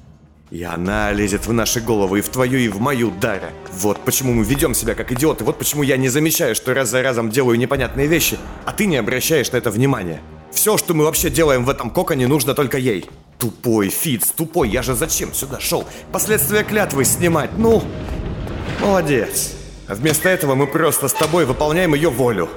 И 0.52 0.64
она 0.64 1.14
лезет 1.14 1.48
в 1.48 1.54
наши 1.54 1.80
головы, 1.80 2.20
и 2.20 2.22
в 2.22 2.28
твою, 2.28 2.60
и 2.60 2.68
в 2.68 2.82
мою, 2.82 3.12
Даря. 3.22 3.52
Вот 3.72 4.00
почему 4.04 4.34
мы 4.34 4.44
ведем 4.44 4.74
себя 4.74 4.96
как 4.96 5.12
идиоты, 5.14 5.46
вот 5.46 5.58
почему 5.58 5.82
я 5.82 5.96
не 5.96 6.10
замечаю, 6.10 6.56
что 6.56 6.74
раз 6.74 6.90
за 6.90 7.02
разом 7.02 7.30
делаю 7.30 7.58
непонятные 7.58 8.08
вещи, 8.08 8.38
а 8.66 8.74
ты 8.74 8.86
не 8.86 8.98
обращаешь 8.98 9.52
на 9.54 9.58
это 9.58 9.72
внимания. 9.72 10.20
Все, 10.52 10.78
что 10.78 10.94
мы 10.94 11.06
вообще 11.06 11.30
делаем 11.30 11.64
в 11.64 11.70
этом 11.70 11.90
коконе, 11.90 12.28
нужно 12.28 12.54
только 12.54 12.78
ей. 12.78 13.10
Тупой, 13.42 13.90
Фиц, 13.90 14.28
тупой, 14.38 14.70
я 14.70 14.84
же 14.84 14.94
зачем 14.94 15.34
сюда 15.34 15.60
шел? 15.60 15.84
Последствия 16.12 16.64
клятвы 16.64 17.06
снимать, 17.06 17.50
ну... 17.58 17.82
Молодец. 18.80 19.54
А 19.88 19.96
вместо 19.96 20.30
этого 20.30 20.54
мы 20.54 20.68
просто 20.68 21.08
с 21.08 21.14
тобой 21.14 21.48
выполняем 21.48 21.96
ее 21.96 22.12
волю. 22.12 22.50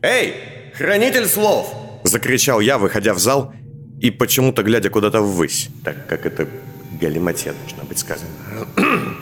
«Эй, 0.00 0.34
хранитель 0.74 1.26
слов!» 1.26 1.74
Закричал 2.04 2.60
я, 2.60 2.78
выходя 2.78 3.12
в 3.12 3.18
зал 3.18 3.52
и 4.00 4.12
почему-то 4.12 4.62
глядя 4.62 4.90
куда-то 4.90 5.22
ввысь, 5.22 5.70
так 5.82 6.06
как 6.06 6.24
это 6.24 6.46
галиматья 7.00 7.52
должна 7.52 7.82
быть 7.82 7.98
сказано. 7.98 8.30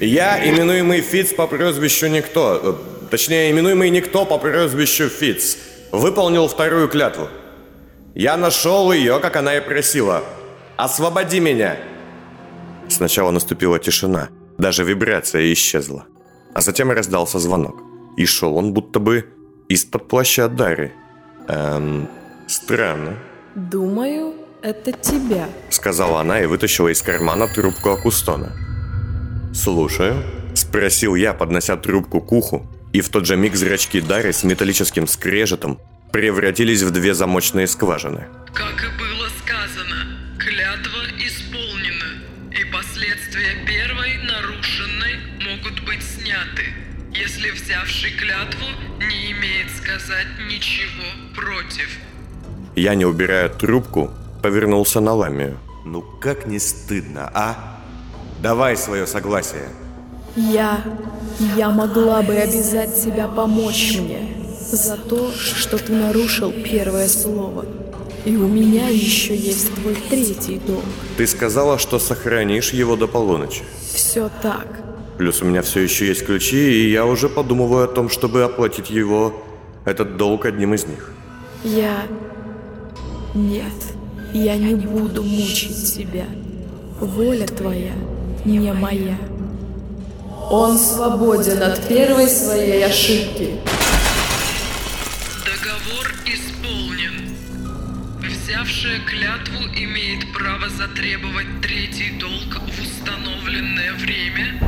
Я, 0.00 0.46
именуемый 0.46 1.00
Фиц 1.00 1.32
по 1.32 1.46
прозвищу 1.46 2.08
Никто, 2.08 2.60
э, 2.62 3.08
точнее, 3.08 3.50
именуемый 3.50 3.88
Никто 3.88 4.26
по 4.26 4.36
прозвищу 4.36 5.08
Фиц, 5.08 5.56
выполнил 5.90 6.48
вторую 6.48 6.88
клятву. 6.88 7.28
Я 8.14 8.36
нашел 8.36 8.92
ее, 8.92 9.18
как 9.20 9.36
она 9.36 9.56
и 9.56 9.60
просила. 9.60 10.22
«Освободи 10.76 11.40
меня!» 11.40 11.76
Сначала 12.88 13.30
наступила 13.30 13.78
тишина, 13.78 14.28
даже 14.58 14.84
вибрация 14.84 15.52
исчезла. 15.52 16.04
А 16.54 16.60
затем 16.60 16.90
раздался 16.90 17.38
звонок. 17.38 17.76
И 18.16 18.26
шел 18.26 18.56
он 18.56 18.74
будто 18.74 18.98
бы 18.98 19.24
из-под 19.68 20.08
плаща 20.08 20.48
Дары. 20.48 20.92
Эм, 21.48 22.08
странно. 22.46 23.14
Думаю, 23.54 24.34
это 24.60 24.92
тебя. 24.92 25.48
Сказала 25.70 26.20
она 26.20 26.42
и 26.42 26.46
вытащила 26.46 26.88
из 26.88 27.00
кармана 27.00 27.48
трубку 27.48 27.90
Акустона. 27.90 28.52
«Слушаю»,– 29.54 30.22
спросил 30.54 31.14
я, 31.14 31.32
поднося 31.32 31.76
трубку 31.76 32.20
к 32.20 32.32
уху, 32.32 32.66
и 32.92 33.00
в 33.00 33.08
тот 33.08 33.26
же 33.26 33.36
миг 33.36 33.54
зрачки 33.54 34.00
Дары 34.00 34.32
с 34.32 34.44
металлическим 34.44 35.06
скрежетом 35.06 35.78
превратились 36.12 36.82
в 36.82 36.90
две 36.90 37.14
замочные 37.14 37.66
скважины. 37.66 38.28
Как 38.52 38.84
и 38.84 38.98
было 38.98 39.28
сказано, 39.42 40.18
клятва 40.38 41.04
исполнена, 41.18 42.22
и 42.50 42.64
последствия 42.70 43.64
первой 43.66 44.18
нарушенной 44.18 45.16
могут 45.40 45.84
быть 45.84 46.02
сняты, 46.02 46.74
если 47.12 47.50
взявший 47.50 48.10
клятву 48.10 48.66
не 48.98 49.32
имеет 49.32 49.70
сказать 49.70 50.28
ничего 50.48 51.34
против. 51.34 51.88
Я, 52.76 52.94
не 52.94 53.06
убирая 53.06 53.48
трубку, 53.48 54.10
повернулся 54.42 55.00
на 55.00 55.14
Ламию. 55.14 55.58
«Ну 55.84 56.02
как 56.20 56.46
не 56.46 56.60
стыдно, 56.60 57.30
а? 57.34 57.80
Давай 58.40 58.76
свое 58.76 59.06
согласие». 59.06 59.68
Я... 60.36 60.84
Я 61.56 61.70
могла 61.70 62.22
бы 62.22 62.34
обязать 62.34 62.96
себя 62.96 63.26
помочь 63.26 63.98
мне 63.98 64.41
за 64.76 64.96
то, 64.96 65.30
что 65.32 65.78
ты 65.78 65.92
нарушил 65.92 66.52
первое 66.52 67.08
слово. 67.08 67.64
И 68.24 68.36
у 68.36 68.46
меня 68.46 68.88
еще 68.88 69.34
есть 69.34 69.74
твой 69.74 69.96
третий 70.08 70.60
долг. 70.66 70.84
Ты 71.16 71.26
сказала, 71.26 71.78
что 71.78 71.98
сохранишь 71.98 72.72
его 72.72 72.96
до 72.96 73.08
полуночи. 73.08 73.62
Все 73.92 74.30
так. 74.42 74.66
Плюс 75.18 75.42
у 75.42 75.44
меня 75.44 75.62
все 75.62 75.80
еще 75.80 76.06
есть 76.06 76.24
ключи, 76.24 76.56
и 76.56 76.90
я 76.90 77.04
уже 77.04 77.28
подумываю 77.28 77.84
о 77.84 77.88
том, 77.88 78.08
чтобы 78.08 78.44
оплатить 78.44 78.90
его, 78.90 79.34
этот 79.84 80.16
долг 80.16 80.46
одним 80.46 80.74
из 80.74 80.86
них. 80.86 81.12
Я... 81.64 82.06
Нет, 83.34 83.72
я 84.32 84.56
не 84.56 84.74
буду 84.74 85.22
мучить 85.22 85.94
тебя. 85.96 86.26
Воля 87.00 87.46
твоя, 87.46 87.94
не 88.44 88.72
моя. 88.72 89.16
Он 90.50 90.76
свободен 90.76 91.62
от 91.62 91.80
первой 91.88 92.28
своей 92.28 92.84
ошибки. 92.84 93.54
Исполнен. 96.24 97.36
Взявшая 98.20 99.00
клятву 99.00 99.58
имеет 99.74 100.32
право 100.32 100.68
затребовать 100.68 101.60
третий 101.60 102.10
долг 102.18 102.60
в 102.60 102.80
установленное 102.80 103.92
время, 103.94 104.60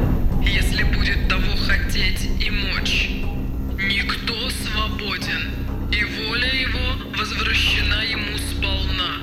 если 0.43 0.83
будет 0.83 1.29
того 1.29 1.57
хотеть 1.57 2.29
и 2.41 2.51
мочь. 2.51 3.11
Никто 3.79 4.51
свободен, 4.51 5.53
и 5.93 6.05
воля 6.05 6.53
его 6.53 7.17
возвращена 7.17 8.03
ему 8.03 8.37
сполна. 8.39 9.19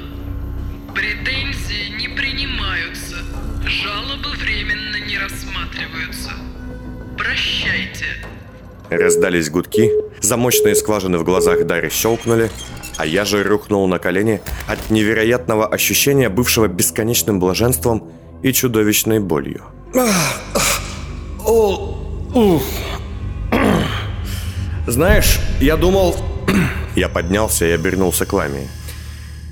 Претензии 0.95 1.89
не 1.97 2.07
принимаются, 2.07 3.17
жалобы 3.65 4.29
временно 4.37 4.95
не 5.05 5.17
рассматриваются. 5.17 6.31
Прощайте. 7.17 8.05
Раздались 8.91 9.49
гудки, 9.49 9.89
замочные 10.19 10.75
скважины 10.75 11.17
в 11.17 11.23
глазах 11.23 11.65
Дарьи 11.65 11.89
щелкнули, 11.89 12.51
а 12.97 13.05
я 13.05 13.23
же 13.23 13.41
рухнул 13.41 13.87
на 13.87 13.99
колени 13.99 14.41
от 14.67 14.89
невероятного 14.89 15.65
ощущения, 15.65 16.27
бывшего 16.27 16.67
бесконечным 16.67 17.39
блаженством 17.39 18.11
и 18.43 18.51
чудовищной 18.51 19.19
болью. 19.19 19.63
Знаешь, 24.87 25.39
я 25.61 25.77
думал... 25.77 26.17
Я 26.97 27.07
поднялся 27.07 27.65
и 27.65 27.71
обернулся 27.71 28.25
к 28.25 28.33
Ламии. 28.33 28.67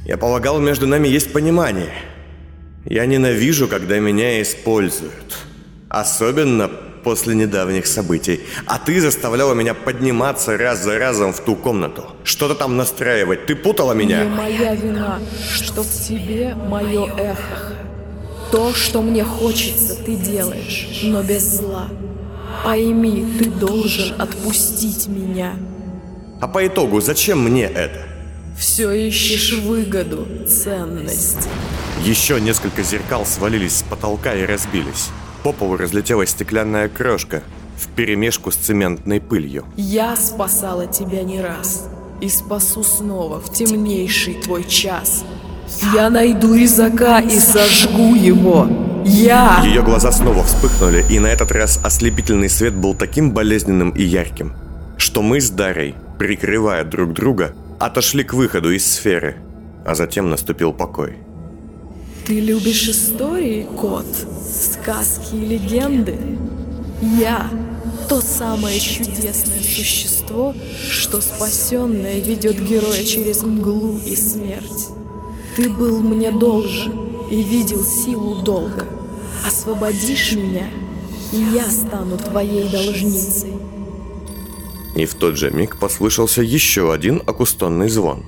Я 0.05 0.17
полагал, 0.17 0.59
между 0.59 0.85
нами 0.85 1.07
есть 1.07 1.31
понимание. 1.31 1.93
Я 2.83 3.05
ненавижу, 3.05 3.69
когда 3.69 3.99
меня 3.99 4.41
используют. 4.41 5.37
Особенно 5.87 6.69
после 7.03 7.35
недавних 7.35 7.87
событий. 7.87 8.41
А 8.65 8.77
ты 8.77 9.01
заставляла 9.01 9.53
меня 9.53 9.73
подниматься 9.73 10.57
раз 10.57 10.83
за 10.83 10.97
разом 10.99 11.33
в 11.33 11.39
ту 11.39 11.55
комнату. 11.55 12.05
Что-то 12.23 12.55
там 12.55 12.77
настраивать. 12.77 13.45
Ты 13.45 13.55
путала 13.55 13.93
меня. 13.93 14.23
Не 14.23 14.29
моя 14.29 14.75
вина, 14.75 15.19
что 15.51 15.83
в 15.83 16.07
тебе 16.07 16.55
мое 16.55 17.05
эхо. 17.17 17.73
То, 18.51 18.73
что 18.73 19.01
мне 19.01 19.23
хочется, 19.23 19.95
ты 19.95 20.15
делаешь, 20.15 21.01
но 21.03 21.21
без 21.21 21.57
зла. 21.57 21.87
Пойми, 22.63 23.25
ты 23.37 23.45
должен 23.49 24.19
отпустить 24.19 25.07
меня. 25.07 25.53
А 26.41 26.47
по 26.47 26.65
итогу, 26.65 26.99
зачем 26.99 27.43
мне 27.43 27.65
это? 27.65 28.07
Все 28.57 28.91
ищешь 28.91 29.53
выгоду, 29.53 30.27
ценность. 30.47 31.47
Еще 32.03 32.41
несколько 32.41 32.81
зеркал 32.83 33.25
свалились 33.25 33.77
с 33.77 33.83
потолка 33.83 34.33
и 34.33 34.45
разбились. 34.45 35.09
По 35.43 35.53
полу 35.53 35.77
разлетелась 35.77 36.29
стеклянная 36.29 36.89
крошка 36.89 37.43
в 37.77 37.87
перемешку 37.89 38.51
с 38.51 38.55
цементной 38.55 39.21
пылью. 39.21 39.65
Я 39.77 40.15
спасала 40.15 40.85
тебя 40.87 41.23
не 41.23 41.41
раз. 41.41 41.89
И 42.19 42.27
спасу 42.27 42.83
снова 42.83 43.39
в 43.39 43.53
темнейший 43.53 44.33
твой 44.33 44.65
час. 44.65 45.23
Я 45.93 46.09
найду 46.09 46.53
резака 46.53 47.21
и 47.21 47.39
сожгу 47.39 48.15
его. 48.15 48.67
Я! 49.05 49.61
Ее 49.63 49.81
глаза 49.81 50.11
снова 50.11 50.43
вспыхнули, 50.43 51.05
и 51.09 51.19
на 51.19 51.27
этот 51.27 51.53
раз 51.53 51.79
ослепительный 51.81 52.49
свет 52.49 52.75
был 52.75 52.93
таким 52.93 53.31
болезненным 53.31 53.91
и 53.91 54.03
ярким, 54.03 54.53
что 54.97 55.21
мы 55.21 55.39
с 55.39 55.49
Дарой, 55.49 55.95
прикрывая 56.17 56.83
друг 56.83 57.13
друга, 57.13 57.53
отошли 57.79 58.25
к 58.25 58.33
выходу 58.33 58.71
из 58.71 58.85
сферы, 58.85 59.37
а 59.85 59.95
затем 59.95 60.29
наступил 60.29 60.73
покой. 60.73 61.17
Ты 62.29 62.41
любишь 62.41 62.87
истории, 62.87 63.67
кот? 63.75 64.05
Сказки 64.47 65.33
и 65.33 65.45
легенды? 65.45 66.15
Я— 67.19 67.49
то 68.07 68.21
самое 68.21 68.79
чудесное 68.79 69.59
существо, 69.59 70.53
что 70.91 71.21
спасенное 71.21 72.19
ведет 72.19 72.63
героя 72.63 73.03
через 73.03 73.41
мглу 73.41 73.99
и 74.05 74.15
смерть. 74.15 74.89
Ты 75.55 75.71
был 75.71 76.01
мне 76.01 76.29
должен 76.29 77.27
и 77.31 77.41
видел 77.41 77.83
силу 77.83 78.43
долга. 78.43 78.85
Освободишь 79.43 80.33
меня, 80.33 80.69
и 81.33 81.37
я 81.37 81.65
стану 81.65 82.19
твоей 82.19 82.69
должницей. 82.69 83.53
И 84.95 85.07
в 85.07 85.15
тот 85.15 85.35
же 85.35 85.49
миг 85.49 85.79
послышался 85.79 86.43
еще 86.43 86.93
один 86.93 87.23
акустонный 87.25 87.89
звон. 87.89 88.23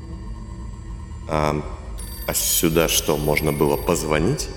А, 1.29 1.61
а 2.27 2.33
сюда 2.33 2.87
что, 2.87 3.17
можно 3.17 3.51
было 3.51 3.77
позвонить? 3.77 4.47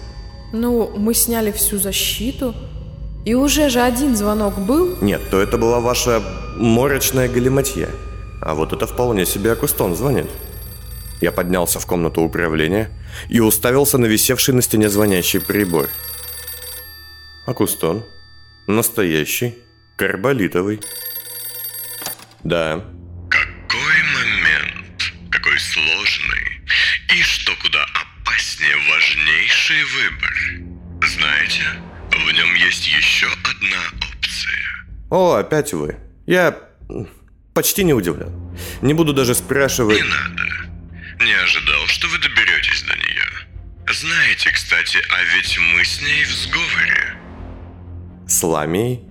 Ну, 0.53 0.91
мы 0.97 1.15
сняли 1.15 1.51
всю 1.51 1.79
защиту, 1.79 2.55
и 3.25 3.35
уже 3.35 3.71
же 3.71 3.81
один 3.81 4.17
звонок 4.17 4.59
был. 4.59 4.97
Нет, 5.01 5.23
то 5.31 5.41
это 5.41 5.59
была 5.59 5.81
ваша 5.81 6.23
морочная 6.57 7.29
галиматья. 7.29 7.89
А 8.41 8.55
вот 8.55 8.73
это 8.73 8.87
вполне 8.87 9.25
себе 9.25 9.53
акустон 9.53 9.97
звонит. 9.97 10.27
Я 11.21 11.33
поднялся 11.33 11.81
в 11.81 11.87
комнату 11.87 12.21
управления 12.21 12.91
и 13.29 13.41
уставился 13.41 13.97
на 13.97 14.07
висевший 14.07 14.55
на 14.55 14.63
стене 14.63 14.91
звонящий 14.91 15.41
прибор. 15.41 15.89
Акустон. 17.47 18.05
Настоящий. 18.67 19.59
Карболитовый. 19.97 20.81
Да. 22.43 22.85
Опаснее 28.65 28.77
важнейший 28.91 29.85
выбор. 29.85 30.35
Знаете, 31.07 31.63
в 32.11 32.33
нем 32.33 32.55
есть 32.55 32.87
еще 32.89 33.27
одна 33.27 33.83
опция. 33.97 34.87
О, 35.11 35.35
опять 35.35 35.73
вы. 35.73 35.97
Я 36.27 36.59
почти 37.53 37.85
не 37.85 37.93
удивлен. 37.93 38.33
Не 38.83 38.95
буду 38.95 39.13
даже 39.13 39.35
спрашивать... 39.35 39.97
Не 39.97 40.09
надо. 40.09 41.25
Не 41.25 41.33
ожидал, 41.33 41.87
что 41.87 42.09
вы 42.09 42.19
доберетесь 42.19 42.83
до 42.83 42.97
нее. 42.97 43.93
Знаете, 43.93 44.51
кстати, 44.51 44.99
а 45.11 45.37
ведь 45.37 45.59
мы 45.59 45.85
с 45.85 46.01
ней 46.01 46.25
в 46.25 46.31
сговоре. 46.31 47.15
С 48.27 48.43
Ламией? 48.43 49.03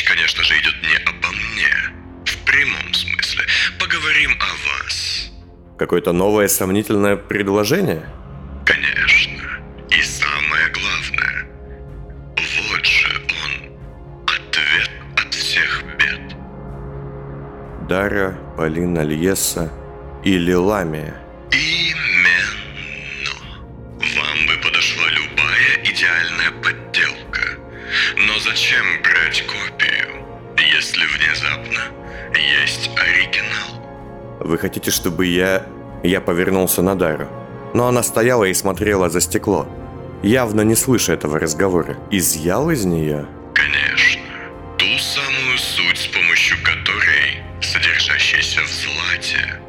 Речь, 0.00 0.04
конечно 0.04 0.42
же, 0.42 0.54
идет 0.58 0.74
не 0.82 0.96
обо 1.08 1.28
мне. 1.28 1.72
В 2.24 2.44
прямом 2.44 2.94
смысле. 2.94 3.44
Поговорим 3.78 4.30
о 4.40 4.84
вас. 4.84 5.30
Какое-то 5.78 6.12
новое 6.12 6.48
сомнительное 6.48 7.16
предложение? 7.16 8.04
Конечно. 8.64 9.42
И 9.90 10.02
самое 10.02 10.68
главное. 10.72 11.48
Вот 12.36 12.84
же 12.84 13.22
он. 13.44 13.72
Ответ 14.26 14.90
от 15.16 15.34
всех 15.34 15.84
бед. 15.98 16.36
Дара, 17.88 18.38
Полина 18.56 19.00
Льеса 19.00 19.72
или 20.24 20.52
Ламия? 20.52 21.16
Вы 34.50 34.58
хотите, 34.58 34.90
чтобы 34.90 35.26
я... 35.26 35.64
Я 36.02 36.20
повернулся 36.20 36.82
на 36.82 36.96
Дару. 36.96 37.28
Но 37.72 37.86
она 37.86 38.02
стояла 38.02 38.46
и 38.46 38.52
смотрела 38.52 39.08
за 39.08 39.20
стекло. 39.20 39.68
Явно 40.24 40.62
не 40.62 40.74
слыша 40.74 41.12
этого 41.12 41.38
разговора. 41.38 41.96
Изъял 42.10 42.68
из 42.68 42.84
нее? 42.84 43.28
Конечно. 43.54 44.22
Ту 44.76 44.98
самую 44.98 45.56
суть, 45.56 45.98
с 45.98 46.08
помощью 46.08 46.56
которой, 46.64 47.44
содержащейся 47.60 48.60
в 48.62 48.66
злате, 48.66 49.60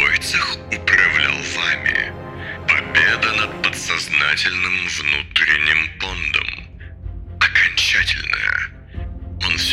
Войцех 0.00 0.56
управлял 0.68 1.36
вами. 1.54 2.10
Победа 2.66 3.34
над 3.36 3.62
подсознательным 3.62 4.76
внутренним 4.98 5.90
пондом. 6.00 6.48
Окончательная. 7.38 8.75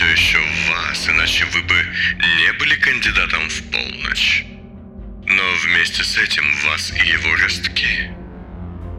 Все 0.04 0.12
еще 0.12 0.38
в 0.38 0.70
вас, 0.70 1.08
иначе 1.08 1.46
вы 1.54 1.62
бы 1.62 1.76
не 1.76 2.52
были 2.60 2.76
кандидатом 2.76 3.48
в 3.48 3.72
полночь. 3.72 4.44
Но 5.26 5.44
вместе 5.64 6.04
с 6.04 6.18
этим 6.18 6.44
вас 6.66 6.92
и 6.92 7.08
его 7.08 7.34
ростки. 7.42 8.10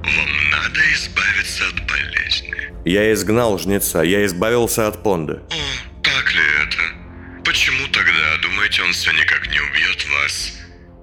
Вам 0.03 0.51
надо 0.51 0.81
избавиться 0.95 1.69
от 1.69 1.87
болезни. 1.87 2.55
Я 2.87 3.13
изгнал 3.13 3.59
жнеца, 3.59 4.03
я 4.03 4.25
избавился 4.25 4.89
от 4.89 5.03
Понда. 5.03 5.35
О, 5.35 6.03
так 6.03 6.33
ли 6.33 6.43
это? 6.63 7.43
Почему 7.45 7.87
тогда, 7.89 8.39
думаете, 8.41 8.83
он 8.83 8.93
все 8.93 9.13
никак 9.13 9.47
не 9.49 9.61
убьет 9.61 10.07
вас? 10.09 10.59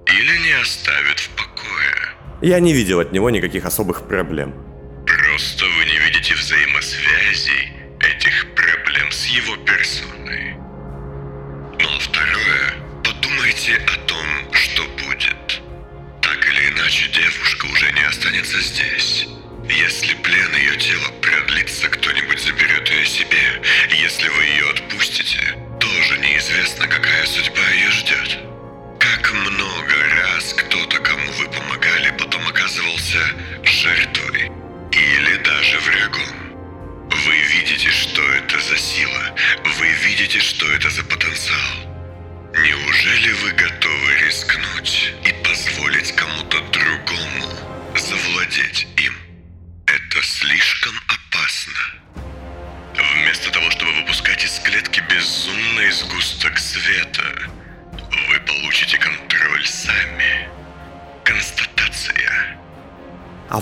Или 0.08 0.36
не 0.38 0.52
оставит 0.60 1.20
в 1.20 1.28
покое? 1.30 2.40
Я 2.40 2.58
не 2.58 2.72
видел 2.72 2.98
от 2.98 3.12
него 3.12 3.30
никаких 3.30 3.64
особых 3.66 4.08
проблем. 4.08 4.52
Просто 5.06 5.64
вы 5.64 5.84
не 5.84 5.98
видите 5.98 6.34
взаимосвязей 6.34 6.71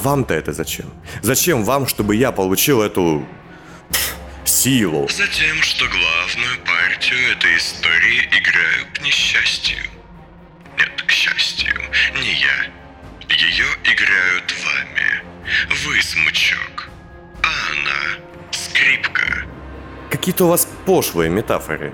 вам-то 0.01 0.35
это 0.35 0.53
зачем? 0.53 0.93
Зачем 1.23 1.65
вам, 1.65 1.87
чтобы 1.87 2.17
я 2.17 2.33
получил 2.33 2.83
эту... 2.83 3.27
силу? 4.45 5.09
Затем, 5.09 5.63
что 5.63 5.87
главную 5.87 6.59
партию 6.67 7.33
этой 7.33 7.57
истории 7.57 8.29
играю 8.33 8.87
к 8.95 9.01
несчастью. 9.03 9.79
Нет, 10.79 11.03
к 11.07 11.11
счастью, 11.11 11.75
не 12.15 12.33
я. 12.35 12.67
Ее 13.29 13.67
играют 13.85 14.55
вами. 14.65 15.23
Вы 15.85 16.03
смычок, 16.03 16.89
а 17.43 17.49
она 17.73 18.25
скрипка. 18.51 19.45
Какие-то 20.11 20.45
у 20.45 20.49
вас 20.49 20.67
пошлые 20.85 21.31
метафоры. 21.31 21.93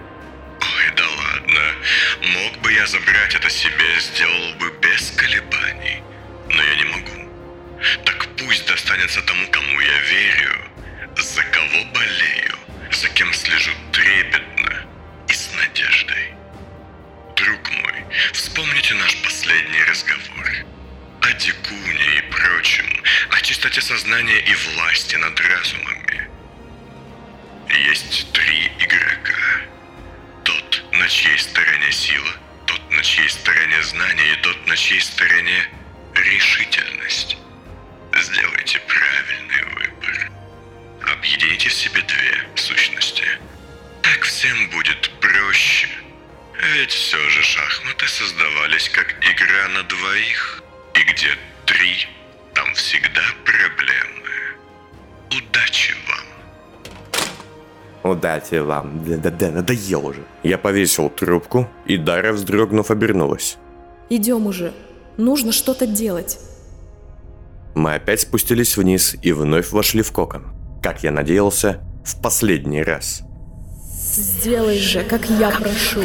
Вам. 58.53 58.57
Удачи 58.57 58.63
вам. 58.67 59.05
Да-да-да, 59.05 59.51
надоел 59.51 60.07
уже. 60.07 60.25
Я 60.43 60.59
повесил 60.59 61.11
трубку, 61.11 61.69
и 61.87 61.97
Дарья, 61.97 62.33
вздрогнув, 62.33 62.91
обернулась. 62.91 63.59
Идем 64.11 64.47
уже. 64.47 64.73
Нужно 65.17 65.53
что-то 65.53 65.87
делать. 65.87 66.39
Мы 67.75 67.95
опять 67.95 68.21
спустились 68.21 68.77
вниз 68.77 69.17
и 69.23 69.33
вновь 69.33 69.73
вошли 69.73 70.03
в 70.03 70.13
кокон. 70.13 70.45
Как 70.83 71.03
я 71.03 71.11
надеялся, 71.11 71.81
в 72.05 72.23
последний 72.23 72.83
раз. 72.83 73.23
Сделай 73.91 74.79
же, 74.79 75.03
как 75.03 75.29
я 75.29 75.51
прошу. 75.51 76.03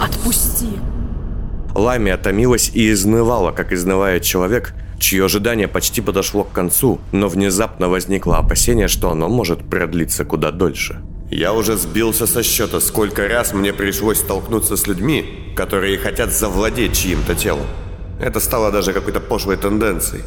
Отпусти. 0.00 0.68
Лами 1.74 2.12
отомилась 2.12 2.70
и 2.74 2.90
изнывала, 2.90 3.50
как 3.50 3.72
изнывает 3.72 4.22
человек, 4.22 4.74
чье 4.98 5.24
ожидание 5.24 5.68
почти 5.68 6.00
подошло 6.00 6.44
к 6.44 6.52
концу, 6.52 7.00
но 7.12 7.28
внезапно 7.28 7.88
возникло 7.88 8.38
опасение, 8.38 8.88
что 8.88 9.10
оно 9.10 9.28
может 9.28 9.68
продлиться 9.68 10.24
куда 10.24 10.50
дольше. 10.50 11.02
Я 11.34 11.54
уже 11.54 11.78
сбился 11.78 12.26
со 12.26 12.42
счета, 12.42 12.78
сколько 12.78 13.26
раз 13.26 13.54
мне 13.54 13.72
пришлось 13.72 14.18
столкнуться 14.18 14.76
с 14.76 14.86
людьми, 14.86 15.24
которые 15.56 15.96
хотят 15.96 16.30
завладеть 16.30 16.94
чьим-то 16.94 17.34
телом. 17.34 17.64
Это 18.20 18.38
стало 18.38 18.70
даже 18.70 18.92
какой-то 18.92 19.18
пошлой 19.18 19.56
тенденцией. 19.56 20.24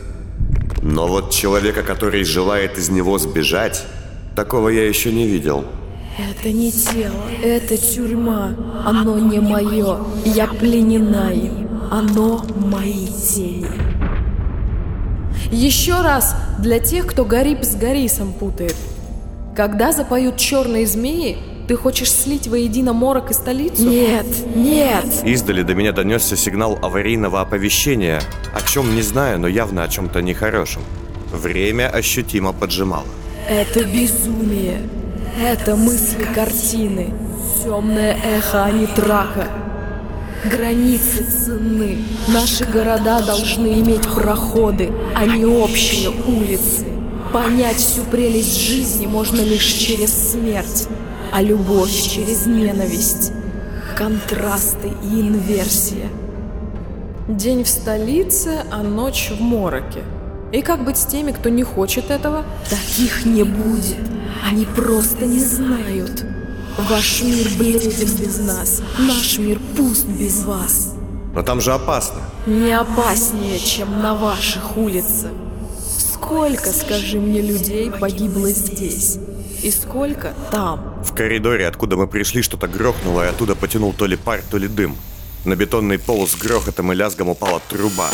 Но 0.81 1.05
вот 1.05 1.31
человека, 1.31 1.83
который 1.83 2.23
желает 2.23 2.79
из 2.79 2.89
него 2.89 3.19
сбежать, 3.19 3.85
такого 4.35 4.69
я 4.69 4.87
еще 4.87 5.11
не 5.11 5.27
видел. 5.27 5.65
Это 6.17 6.51
не 6.51 6.71
тело, 6.71 7.29
это 7.43 7.77
тюрьма. 7.77 8.55
Оно 8.83 9.19
не 9.19 9.39
мое. 9.39 9.99
Я 10.25 10.47
пленена 10.47 11.31
им. 11.31 11.69
Оно 11.91 12.43
мои 12.55 13.05
тени. 13.05 13.69
Еще 15.51 16.01
раз 16.01 16.35
для 16.57 16.79
тех, 16.79 17.05
кто 17.05 17.25
Гарип 17.25 17.63
с 17.63 17.75
Гарисом 17.75 18.33
путает. 18.33 18.75
Когда 19.55 19.93
запоют 19.93 20.35
черные 20.35 20.85
змеи, 20.85 21.37
ты 21.69 21.77
хочешь 21.77 22.11
слить 22.11 22.45
воедино 22.45 22.91
морок 22.91 23.31
и 23.31 23.33
столицу? 23.33 23.87
Нет, 23.87 24.25
нет. 24.53 25.05
Издали 25.23 25.61
до 25.61 25.73
меня 25.73 25.93
донесся 25.93 26.35
сигнал 26.35 26.77
аварийного 26.81 27.39
оповещения, 27.39 28.21
о 28.53 28.61
чем 28.67 28.93
не 28.93 29.01
знаю, 29.01 29.39
но 29.39 29.47
явно 29.47 29.83
о 29.83 29.87
чем-то 29.87 30.21
нехорошем. 30.21 30.81
Время 31.31 31.89
ощутимо 31.89 32.51
поджимало. 32.51 33.05
Это 33.47 33.85
безумие. 33.85 34.81
Это 35.41 35.77
мысли 35.77 36.27
картины. 36.35 37.13
Темное 37.63 38.17
эхо 38.25 38.65
Анитрака. 38.65 39.47
Границы 40.43 41.23
ценны. 41.23 41.99
Наши 42.27 42.65
города 42.65 43.21
должны 43.25 43.79
иметь 43.79 44.03
проходы, 44.03 44.91
а 45.15 45.25
не 45.25 45.45
общие 45.45 46.09
улицы. 46.09 46.85
Понять 47.35 47.81
всю 47.81 48.03
прелесть 48.03 48.61
жизни 48.61 49.07
можно 49.07 49.41
лишь 49.41 49.65
через 49.65 50.31
смерть, 50.31 50.87
а 51.33 51.41
любовь 51.41 51.91
через 51.91 52.45
ненависть. 52.45 53.33
Контрасты 53.97 54.93
и 55.03 55.19
инверсия. 55.19 56.07
День 57.27 57.65
в 57.65 57.67
столице, 57.67 58.63
а 58.71 58.83
ночь 58.83 59.33
в 59.37 59.41
мороке. 59.41 60.05
И 60.53 60.61
как 60.61 60.85
быть 60.85 60.97
с 60.97 61.05
теми, 61.07 61.33
кто 61.33 61.49
не 61.49 61.63
хочет 61.63 62.09
этого? 62.09 62.45
Таких 62.69 63.25
не 63.25 63.43
будет. 63.43 64.09
Они 64.49 64.65
просто 64.65 65.25
не 65.25 65.39
знают. 65.39 66.23
Ваш 66.89 67.21
мир 67.21 67.47
бледен 67.57 68.15
без 68.17 68.39
нас. 68.39 68.81
Наш 68.97 69.39
мир 69.39 69.59
пуст 69.75 70.05
без 70.05 70.45
вас. 70.45 70.93
Но 71.33 71.41
там 71.41 71.59
же 71.59 71.73
опасно. 71.73 72.21
Не 72.45 72.71
опаснее, 72.71 73.59
чем 73.59 74.01
на 74.01 74.15
ваших 74.15 74.77
улицах. 74.77 75.31
Сколько, 76.25 76.71
скажи 76.71 77.19
мне, 77.19 77.39
людей 77.39 77.91
погибло 77.91 78.49
здесь? 78.49 79.19
И 79.61 79.69
сколько 79.69 80.33
там? 80.49 81.03
В 81.03 81.13
коридоре, 81.13 81.67
откуда 81.67 81.97
мы 81.97 82.07
пришли, 82.07 82.41
что-то 82.41 82.67
грохнуло, 82.67 83.25
и 83.25 83.29
оттуда 83.29 83.55
потянул 83.55 83.93
то 83.93 84.07
ли 84.07 84.15
пар, 84.15 84.41
то 84.49 84.57
ли 84.57 84.67
дым. 84.67 84.95
На 85.45 85.55
бетонный 85.55 85.99
пол 85.99 86.27
с 86.27 86.35
грохотом 86.35 86.91
и 86.91 86.95
лязгом 86.95 87.29
упала 87.29 87.61
труба. 87.69 88.09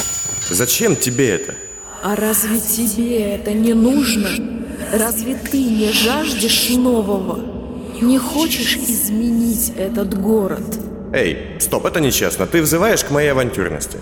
Зачем 0.50 0.97
тебе 0.97 1.30
это? 1.30 1.56
А 2.04 2.17
разве 2.17 2.60
тебе 2.60 3.36
это 3.36 3.54
не 3.54 3.74
нужно? 3.74 4.30
Разве 4.91 5.36
ты 5.36 5.63
не 5.63 5.93
жаждешь 5.93 6.69
нового? 6.71 7.39
Не 8.02 8.19
хочешь 8.19 8.76
изменить 8.76 9.71
этот 9.78 10.19
город? 10.19 10.80
Эй, 11.13 11.56
стоп, 11.62 11.86
это 11.86 12.02
нечестно. 12.02 12.45
Ты 12.45 12.62
взываешь 12.62 13.06
к 13.06 13.12
моей 13.12 13.30
авантюрности. 13.30 14.00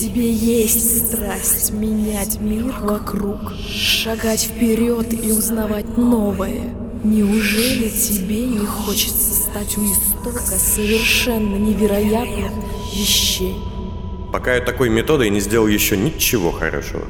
Тебе 0.00 0.32
есть 0.32 1.08
страсть 1.08 1.72
менять 1.72 2.40
мир 2.40 2.72
вокруг, 2.80 3.52
шагать 3.68 4.44
вперед 4.44 5.12
и 5.12 5.30
узнавать 5.30 5.98
новое. 5.98 6.74
Неужели 7.04 7.90
тебе 7.90 8.46
не 8.46 8.64
хочется 8.64 9.34
стать 9.34 9.76
у 9.76 9.82
истока 9.84 10.54
совершенно 10.58 11.56
невероятных 11.56 12.50
вещей? 12.94 13.54
Пока 14.32 14.54
я 14.54 14.62
такой 14.62 14.88
методой 14.88 15.28
не 15.28 15.38
сделал 15.38 15.66
еще 15.66 15.98
ничего 15.98 16.50
хорошего. 16.50 17.04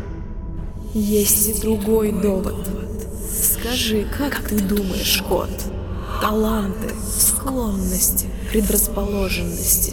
Есть 0.92 1.48
и 1.48 1.61
другой 1.61 2.11
довод. 2.11 2.57
Скажи, 3.40 4.05
как 4.18 4.48
ты 4.48 4.59
думаешь, 4.59 5.22
кот? 5.29 5.50
Таланты, 6.20 6.92
склонности, 7.16 8.26
предрасположенности. 8.50 9.92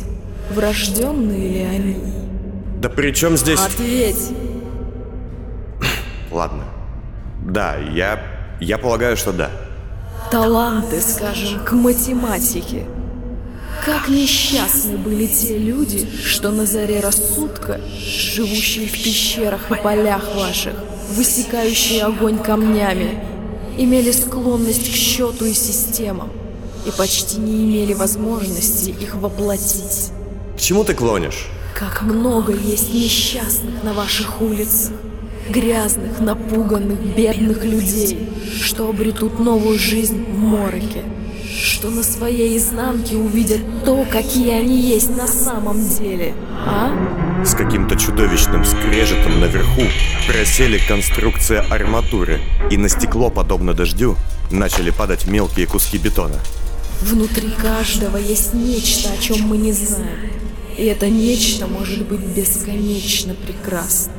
Врожденные 0.49 1.47
ли 1.47 1.59
они? 1.59 2.26
Да 2.77 2.89
при 2.89 3.11
чем 3.11 3.37
здесь... 3.37 3.59
Ответь! 3.59 4.31
Ладно. 6.31 6.63
Да, 7.43 7.75
я... 7.75 8.21
Я 8.59 8.77
полагаю, 8.77 9.17
что 9.17 9.31
да. 9.31 9.49
Таланты, 10.31 10.99
скажем, 11.01 11.63
к 11.63 11.71
математике. 11.73 12.85
Как 13.85 14.09
несчастны 14.09 14.97
были 14.97 15.27
те 15.27 15.57
люди, 15.57 16.07
что 16.25 16.51
на 16.51 16.65
заре 16.65 16.99
рассудка, 16.99 17.79
живущие 17.97 18.87
в 18.87 18.91
пещерах 18.91 19.71
и 19.71 19.75
полях 19.75 20.35
ваших, 20.35 20.73
высекающие 21.15 22.03
огонь 22.03 22.39
камнями, 22.39 23.23
имели 23.77 24.11
склонность 24.11 24.91
к 24.91 24.95
счету 24.95 25.45
и 25.45 25.53
системам, 25.53 26.31
и 26.85 26.91
почти 26.91 27.37
не 27.37 27.65
имели 27.65 27.93
возможности 27.93 28.89
их 28.89 29.15
воплотить. 29.15 30.11
К 30.57 30.59
чему 30.59 30.83
ты 30.83 30.93
клонишь? 30.93 31.47
Как 31.77 32.01
много 32.01 32.53
есть 32.53 32.91
несчастных 32.91 33.83
на 33.83 33.93
ваших 33.93 34.41
улицах, 34.41 34.93
грязных, 35.47 36.19
напуганных, 36.19 36.97
бедных 37.15 37.63
людей, 37.63 38.31
что 38.59 38.89
обретут 38.89 39.37
новую 39.37 39.77
жизнь 39.77 40.25
в 40.25 40.39
мороке, 40.39 41.03
что 41.63 41.91
на 41.91 42.01
своей 42.01 42.57
изнанке 42.57 43.15
увидят 43.15 43.61
то, 43.85 44.03
какие 44.11 44.53
они 44.53 44.75
есть 44.75 45.15
на 45.15 45.27
самом 45.27 45.87
деле, 45.87 46.33
а? 46.65 47.45
С 47.45 47.53
каким-то 47.53 47.95
чудовищным 47.95 48.65
скрежетом 48.65 49.39
наверху 49.39 49.83
просели 50.27 50.79
конструкция 50.79 51.61
арматуры, 51.61 52.39
и 52.71 52.77
на 52.77 52.89
стекло, 52.89 53.29
подобно 53.29 53.75
дождю, 53.75 54.15
начали 54.49 54.89
падать 54.89 55.27
мелкие 55.27 55.67
куски 55.67 55.99
бетона. 55.99 56.39
Внутри 57.03 57.51
каждого 57.51 58.17
есть 58.17 58.55
нечто, 58.55 59.09
о 59.13 59.21
чем 59.21 59.41
мы 59.47 59.57
не 59.57 59.73
знаем. 59.73 60.46
И 60.77 60.85
это 60.85 61.09
нечто 61.09 61.65
может 61.67 62.07
быть 62.07 62.21
бесконечно 62.21 63.33
прекрасно. 63.33 64.13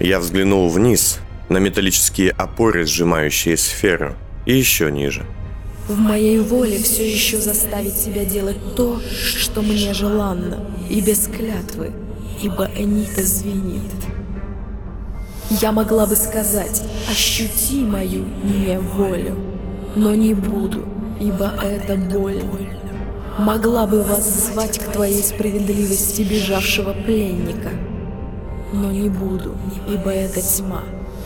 Я 0.00 0.18
взглянул 0.18 0.68
вниз 0.68 1.18
на 1.48 1.58
металлические 1.58 2.30
опоры, 2.30 2.86
сжимающие 2.86 3.56
сферу, 3.56 4.14
и 4.46 4.56
еще 4.56 4.90
ниже. 4.90 5.26
В 5.88 5.98
моей 5.98 6.38
воле 6.40 6.78
все 6.78 7.10
еще 7.10 7.38
заставить 7.38 7.96
себя 7.96 8.24
делать 8.24 8.76
то, 8.76 9.00
что 9.36 9.62
мне 9.62 9.92
желанно, 9.92 10.66
и 10.88 11.00
без 11.00 11.26
клятвы, 11.26 11.92
ибо 12.42 12.70
Энита 12.76 13.22
звенит. 13.22 13.90
Я 15.62 15.72
могла 15.72 16.06
бы 16.06 16.14
сказать, 16.14 16.82
ощути 17.10 17.80
мою 17.80 18.24
неволю, 18.44 19.36
но 19.96 20.14
не 20.14 20.34
буду, 20.34 20.86
ибо 21.20 21.54
это 21.62 21.96
больно. 21.96 22.87
Могла 23.38 23.86
бы 23.86 24.02
вас 24.02 24.28
звать 24.28 24.80
к 24.80 24.90
твоей 24.90 25.22
справедливости 25.22 26.22
бежавшего 26.22 26.92
пленника, 26.92 27.70
но 28.72 28.90
не 28.90 29.08
буду, 29.08 29.56
ибо 29.88 30.10
это 30.10 30.40
тьма. 30.40 30.82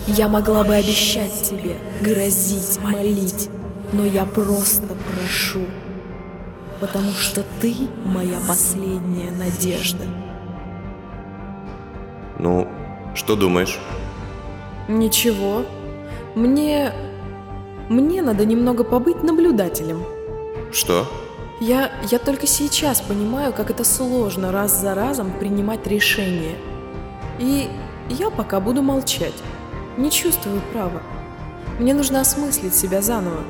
Я 0.07 0.29
могла 0.29 0.63
бы 0.63 0.75
обещать 0.75 1.43
тебе, 1.43 1.77
грозить, 2.03 2.79
молить, 2.83 3.49
но 3.93 4.05
я 4.05 4.27
просто 4.27 4.89
прошу, 5.11 5.65
потому 6.81 7.13
что 7.13 7.45
ты 7.63 7.75
моя 8.05 8.39
последняя 8.47 9.31
надежда. 9.31 10.05
Ну, 12.39 12.69
что 13.15 13.37
думаешь? 13.37 13.79
Ничего. 14.87 15.65
Мне... 16.35 16.93
Мне 17.89 18.21
надо 18.21 18.45
немного 18.45 18.85
побыть 18.85 19.23
наблюдателем. 19.23 20.03
Что? 20.73 21.07
Я, 21.65 21.93
я 22.11 22.19
только 22.19 22.49
сейчас 22.49 23.01
понимаю, 23.01 23.53
как 23.53 23.71
это 23.71 23.85
сложно 23.85 24.51
раз 24.51 24.81
за 24.81 24.97
разом 24.97 25.31
принимать 25.31 25.87
решения. 25.87 26.57
И 27.39 27.69
я 28.09 28.31
пока 28.31 28.59
буду 28.59 28.83
молчать. 28.83 29.37
Не 29.97 30.11
чувствую 30.11 30.61
права. 30.73 31.01
Мне 31.79 31.95
нужно 31.95 32.21
осмыслить 32.21 32.75
себя 32.75 33.01
заново. 33.01 33.45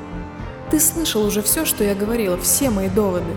Ты 0.69 0.79
слышал 0.79 1.25
уже 1.25 1.41
все, 1.41 1.65
что 1.65 1.83
я 1.83 1.95
говорила, 1.95 2.37
все 2.37 2.69
мои 2.69 2.87
доводы. 2.87 3.35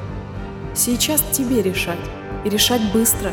Сейчас 0.74 1.24
тебе 1.32 1.62
решать. 1.62 1.96
И 2.44 2.50
решать 2.50 2.82
быстро. 2.92 3.32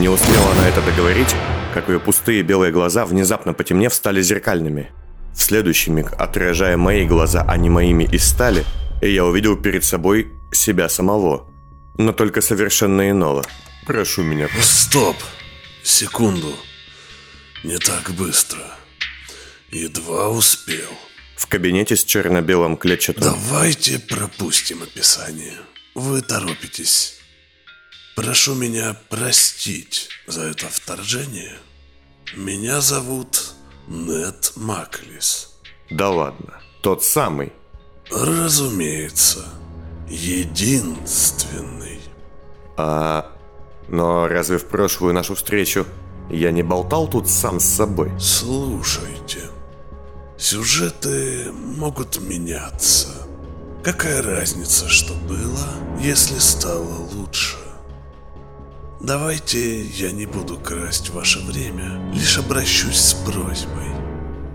Не 0.00 0.08
успела 0.08 0.50
она 0.56 0.66
это 0.66 0.82
договорить, 0.82 1.36
как 1.72 1.88
ее 1.88 2.00
пустые 2.00 2.42
белые 2.42 2.72
глаза, 2.72 3.06
внезапно 3.06 3.52
потемнев, 3.52 3.94
стали 3.94 4.20
зеркальными. 4.22 4.90
В 5.36 5.40
следующий 5.40 5.92
миг, 5.92 6.14
отражая 6.18 6.76
мои 6.76 7.06
глаза, 7.06 7.44
а 7.46 7.56
не 7.56 7.70
моими 7.70 8.02
из 8.10 8.28
стали, 8.28 8.64
и 9.00 9.08
я 9.08 9.24
увидел 9.24 9.56
перед 9.56 9.84
собой 9.84 10.32
себя 10.52 10.88
самого, 10.88 11.48
но 11.96 12.12
только 12.12 12.40
совершенно 12.40 13.10
иного. 13.10 13.44
Прошу 13.86 14.22
меня. 14.22 14.48
Стоп! 14.60 15.16
Секунду. 15.82 16.54
Не 17.64 17.78
так 17.78 18.10
быстро. 18.10 18.60
Едва 19.70 20.28
успел. 20.28 20.90
В 21.36 21.46
кабинете 21.46 21.96
с 21.96 22.04
черно-белым 22.04 22.76
клетчатым. 22.76 23.24
Давайте 23.24 23.98
пропустим 23.98 24.82
описание. 24.82 25.54
Вы 25.94 26.20
торопитесь. 26.20 27.20
Прошу 28.16 28.54
меня 28.54 28.96
простить 29.08 30.08
за 30.26 30.42
это 30.42 30.68
вторжение. 30.68 31.56
Меня 32.36 32.80
зовут 32.80 33.54
Нет 33.86 34.52
Маклис. 34.56 35.54
Да 35.88 36.10
ладно, 36.10 36.60
тот 36.82 37.02
самый. 37.02 37.52
Разумеется, 38.10 39.46
единственный. 40.10 42.00
А... 42.76 43.32
Но 43.88 44.28
разве 44.28 44.58
в 44.58 44.66
прошлую 44.66 45.14
нашу 45.14 45.34
встречу 45.34 45.86
я 46.30 46.50
не 46.50 46.62
болтал 46.62 47.08
тут 47.08 47.28
сам 47.28 47.58
с 47.58 47.64
собой? 47.64 48.12
Слушайте, 48.20 49.40
сюжеты 50.36 51.50
могут 51.52 52.20
меняться. 52.20 53.08
Какая 53.82 54.20
разница, 54.22 54.88
что 54.88 55.14
было, 55.14 55.66
если 56.00 56.38
стало 56.38 57.08
лучше? 57.14 57.56
Давайте 59.00 59.82
я 59.82 60.10
не 60.10 60.26
буду 60.26 60.58
красть 60.58 61.10
ваше 61.10 61.38
время, 61.40 62.12
лишь 62.12 62.38
обращусь 62.38 62.98
с 62.98 63.14
просьбой. 63.14 63.88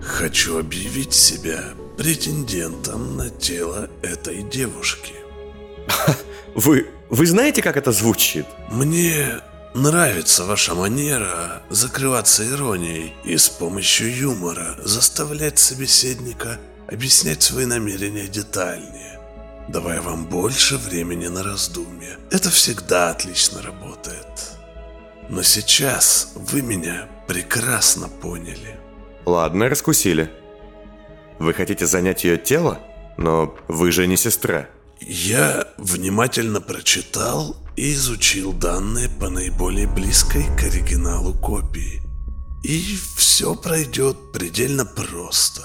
Хочу 0.00 0.58
объявить 0.58 1.14
себя 1.14 1.74
претендентом 1.96 3.16
на 3.16 3.30
тело 3.30 3.88
этой 4.02 4.42
девушки. 4.42 5.23
Вы... 6.54 6.88
Вы 7.10 7.26
знаете, 7.26 7.62
как 7.62 7.76
это 7.76 7.92
звучит? 7.92 8.46
Мне 8.70 9.40
нравится 9.74 10.46
ваша 10.46 10.74
манера 10.74 11.62
закрываться 11.70 12.48
иронией 12.48 13.12
и 13.24 13.36
с 13.36 13.48
помощью 13.48 14.16
юмора 14.16 14.76
заставлять 14.82 15.58
собеседника 15.58 16.58
объяснять 16.88 17.42
свои 17.42 17.66
намерения 17.66 18.26
детальнее, 18.26 19.20
давая 19.68 20.00
вам 20.00 20.26
больше 20.26 20.76
времени 20.76 21.26
на 21.28 21.42
раздумье. 21.42 22.18
Это 22.30 22.50
всегда 22.50 23.10
отлично 23.10 23.62
работает. 23.62 24.26
Но 25.28 25.42
сейчас 25.42 26.32
вы 26.34 26.62
меня 26.62 27.08
прекрасно 27.26 28.08
поняли. 28.08 28.78
Ладно, 29.24 29.68
раскусили. 29.68 30.30
Вы 31.38 31.54
хотите 31.54 31.86
занять 31.86 32.24
ее 32.24 32.36
тело? 32.36 32.80
Но 33.16 33.56
вы 33.68 33.90
же 33.92 34.06
не 34.06 34.16
сестра. 34.16 34.68
Я 35.00 35.66
внимательно 35.76 36.60
прочитал 36.60 37.56
и 37.76 37.94
изучил 37.94 38.52
данные 38.52 39.08
по 39.08 39.28
наиболее 39.28 39.86
близкой 39.86 40.44
к 40.56 40.62
оригиналу 40.62 41.34
копии. 41.34 42.02
И 42.62 42.96
все 43.16 43.54
пройдет 43.54 44.32
предельно 44.32 44.86
просто. 44.86 45.62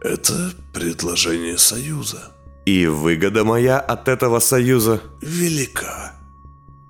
Это 0.00 0.52
предложение 0.72 1.58
союза. 1.58 2.32
И 2.64 2.86
выгода 2.86 3.44
моя 3.44 3.78
от 3.78 4.08
этого 4.08 4.40
союза? 4.40 5.00
Велика. 5.20 6.14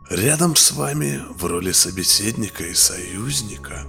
Рядом 0.08 0.56
с 0.56 0.72
вами 0.72 1.20
в 1.30 1.44
роли 1.44 1.72
собеседника 1.72 2.64
и 2.64 2.74
союзника 2.74 3.84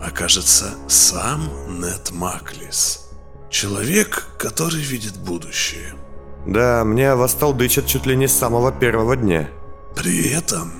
окажется 0.00 0.74
сам 0.88 1.80
Нет 1.80 2.12
Маклис. 2.12 3.08
Человек, 3.50 4.28
который 4.38 4.80
видит 4.80 5.16
будущее– 5.16 5.94
да, 6.46 6.84
мне 6.84 7.14
вас 7.14 7.34
толдычат 7.34 7.86
чуть 7.86 8.06
ли 8.06 8.16
не 8.16 8.28
с 8.28 8.32
самого 8.32 8.72
первого 8.72 9.16
дня. 9.16 9.48
При 9.94 10.28
этом 10.28 10.72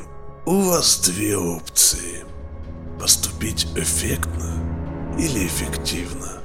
у 0.45 0.61
вас 0.61 1.01
две 1.01 1.37
опции. 1.37 2.25
Поступить 3.01 3.67
эффектно 3.77 4.55
или 5.19 5.47
эффективно. 5.47 6.41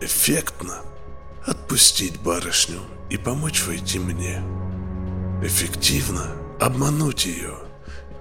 Эффектно– 0.00 0.80
отпустить 1.46 2.20
барышню 2.20 2.80
и 3.10 3.16
помочь 3.16 3.64
войти 3.66 3.98
мне. 3.98 4.42
Эффективно– 5.42 6.32
обмануть 6.60 7.26
ее 7.26 7.54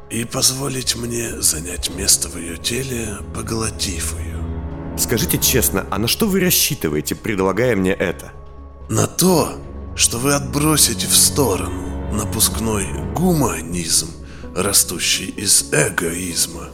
и 0.10 0.26
позволить 0.26 0.96
мне 0.96 1.42
занять 1.42 1.90
место 1.96 2.28
в 2.28 2.38
ее 2.38 2.58
теле, 2.58 3.18
поглотив 3.34 4.20
ее. 4.20 4.38
Скажите 4.98 5.38
честно, 5.38 5.86
а 5.90 5.98
на 5.98 6.08
что 6.08 6.28
вы 6.28 6.42
рассчитываете, 6.42 7.16
предлагая 7.16 7.76
мне 7.76 7.94
это? 7.94 8.34
На 8.90 9.08
то, 9.08 9.54
что 9.96 10.18
вы 10.18 10.34
отбросите 10.34 11.08
в 11.08 11.16
сторону 11.16 12.14
напускной 12.14 12.88
гуманизм, 13.14 14.10
растущий 14.56 15.28
из 15.28 15.72
эгоизма, 15.72 16.70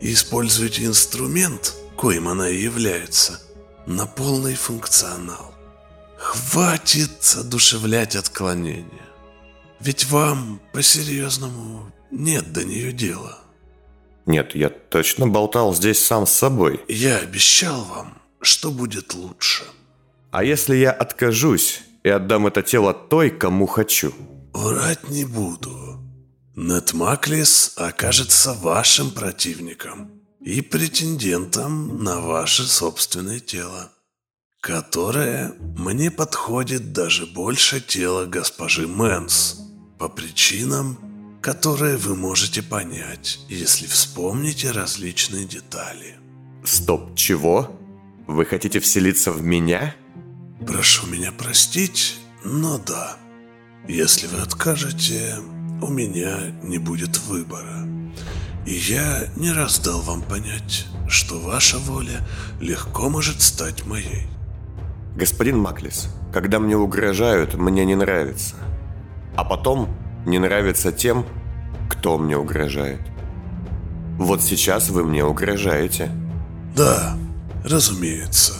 и 0.00 0.12
используете 0.12 0.86
инструмент, 0.86 1.74
коим 1.96 2.28
она 2.28 2.48
и 2.48 2.62
является, 2.62 3.40
на 3.86 4.06
полный 4.06 4.54
функционал. 4.54 5.54
Хватит 6.18 7.36
одушевлять 7.38 8.16
отклонения. 8.16 9.08
Ведь 9.80 10.06
вам 10.06 10.60
по-серьезному 10.72 11.90
нет 12.10 12.52
до 12.52 12.64
нее 12.64 12.92
дела. 12.92 13.38
Нет, 14.26 14.54
я 14.54 14.68
точно 14.68 15.26
болтал 15.26 15.74
здесь 15.74 16.04
сам 16.04 16.26
с 16.26 16.32
собой. 16.32 16.80
Я 16.88 17.18
обещал 17.18 17.84
вам, 17.84 18.18
что 18.40 18.70
будет 18.70 19.14
лучше. 19.14 19.64
А 20.30 20.44
если 20.44 20.76
я 20.76 20.92
откажусь 20.92 21.82
и 22.02 22.08
отдам 22.08 22.46
это 22.46 22.62
тело 22.62 22.94
той, 22.94 23.30
кому 23.30 23.66
хочу. 23.66 24.12
Врать 24.52 25.08
не 25.10 25.24
буду. 25.24 25.98
Нетмаклис 26.56 27.72
окажется 27.76 28.52
вашим 28.52 29.10
противником 29.10 30.10
и 30.40 30.60
претендентом 30.62 32.02
на 32.02 32.20
ваше 32.20 32.64
собственное 32.64 33.40
тело. 33.40 33.90
которое 34.60 35.54
мне 35.76 36.10
подходит 36.10 36.92
даже 36.92 37.26
больше 37.26 37.80
тела 37.80 38.26
госпожи 38.26 38.86
Мэнс, 38.86 39.58
по 39.98 40.08
причинам, 40.08 41.38
которые 41.40 41.96
вы 41.96 42.14
можете 42.14 42.62
понять, 42.62 43.40
если 43.48 43.86
вспомните 43.86 44.70
различные 44.70 45.46
детали. 45.46 46.18
Стоп, 46.64 47.16
чего? 47.16 47.70
Вы 48.26 48.44
хотите 48.44 48.80
вселиться 48.80 49.32
в 49.32 49.42
меня? 49.42 49.94
Прошу 50.66 51.06
меня 51.06 51.32
простить, 51.32 52.18
но 52.44 52.78
да. 52.78 53.16
Если 53.88 54.26
вы 54.26 54.38
откажете, 54.42 55.36
у 55.80 55.88
меня 55.88 56.36
не 56.62 56.78
будет 56.78 57.18
выбора. 57.20 57.86
И 58.66 58.74
я 58.74 59.24
не 59.36 59.52
раз 59.52 59.78
дал 59.78 60.00
вам 60.02 60.22
понять, 60.22 60.86
что 61.08 61.40
ваша 61.40 61.78
воля 61.78 62.20
легко 62.60 63.08
может 63.08 63.40
стать 63.40 63.86
моей. 63.86 64.26
Господин 65.16 65.58
Маклис, 65.58 66.08
когда 66.32 66.58
мне 66.58 66.76
угрожают, 66.76 67.54
мне 67.54 67.84
не 67.84 67.94
нравится. 67.94 68.54
А 69.36 69.44
потом 69.44 69.88
не 70.26 70.38
нравится 70.38 70.92
тем, 70.92 71.24
кто 71.88 72.18
мне 72.18 72.36
угрожает. 72.36 73.00
Вот 74.18 74.42
сейчас 74.42 74.90
вы 74.90 75.04
мне 75.04 75.24
угрожаете. 75.24 76.10
Да, 76.76 77.16
разумеется. 77.64 78.54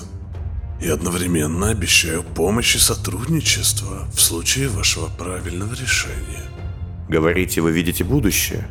И 0.81 0.88
одновременно 0.88 1.69
обещаю 1.69 2.23
помощь 2.23 2.77
и 2.77 2.79
сотрудничество 2.79 4.09
в 4.14 4.21
случае 4.21 4.69
вашего 4.69 5.07
правильного 5.07 5.75
решения. 5.75 6.45
Говорите, 7.09 7.61
вы 7.61 7.73
видите 7.73 8.03
будущее? 8.03 8.66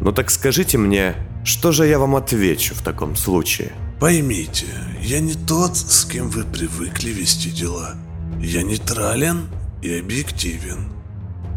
Ну 0.00 0.12
так 0.12 0.30
скажите 0.30 0.78
мне, 0.78 1.14
что 1.44 1.72
же 1.72 1.86
я 1.86 1.98
вам 1.98 2.14
отвечу 2.14 2.74
в 2.74 2.82
таком 2.82 3.16
случае? 3.16 3.72
Поймите, 3.98 4.66
я 5.02 5.20
не 5.20 5.34
тот, 5.34 5.76
с 5.76 6.04
кем 6.04 6.28
вы 6.30 6.44
привыкли 6.44 7.10
вести 7.10 7.50
дела. 7.50 7.94
Я 8.40 8.62
нейтрален 8.62 9.48
и 9.82 9.92
объективен. 9.98 10.92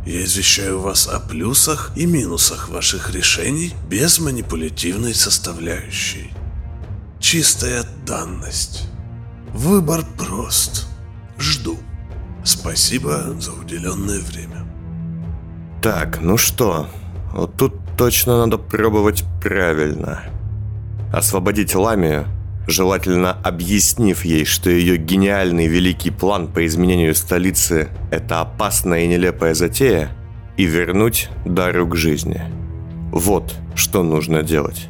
Я 0.05 0.23
извещаю 0.23 0.79
вас 0.79 1.07
о 1.07 1.19
плюсах 1.19 1.91
и 1.95 2.05
минусах 2.05 2.67
ваших 2.67 3.13
решений 3.13 3.73
без 3.87 4.19
манипулятивной 4.19 5.13
составляющей. 5.13 6.31
Чистая 7.19 7.85
данность. 8.05 8.89
Выбор 9.53 10.03
прост. 10.17 10.87
Жду. 11.37 11.77
Спасибо 12.43 13.35
за 13.39 13.53
уделенное 13.53 14.19
время. 14.19 14.65
Так, 15.81 16.21
ну 16.21 16.37
что, 16.37 16.87
вот 17.33 17.55
тут 17.55 17.75
точно 17.95 18.39
надо 18.39 18.57
пробовать 18.57 19.23
правильно. 19.41 20.23
Освободить 21.13 21.75
Ламию, 21.75 22.25
желательно 22.67 23.31
объяснив 23.31 24.25
ей, 24.25 24.45
что 24.45 24.71
ее 24.71 24.97
гениальный 24.97 25.67
великий 25.67 26.09
план 26.09 26.47
по 26.47 26.65
изменению 26.65 27.13
столицы– 27.13 27.89
это 28.11 28.41
опасная 28.41 29.01
и 29.01 29.07
нелепая 29.07 29.53
затея, 29.53 30.09
и 30.57 30.65
вернуть 30.65 31.29
Дарю 31.45 31.87
к 31.87 31.95
жизни. 31.95 32.41
Вот 33.11 33.53
что 33.75 34.01
нужно 34.01 34.41
делать. 34.41 34.89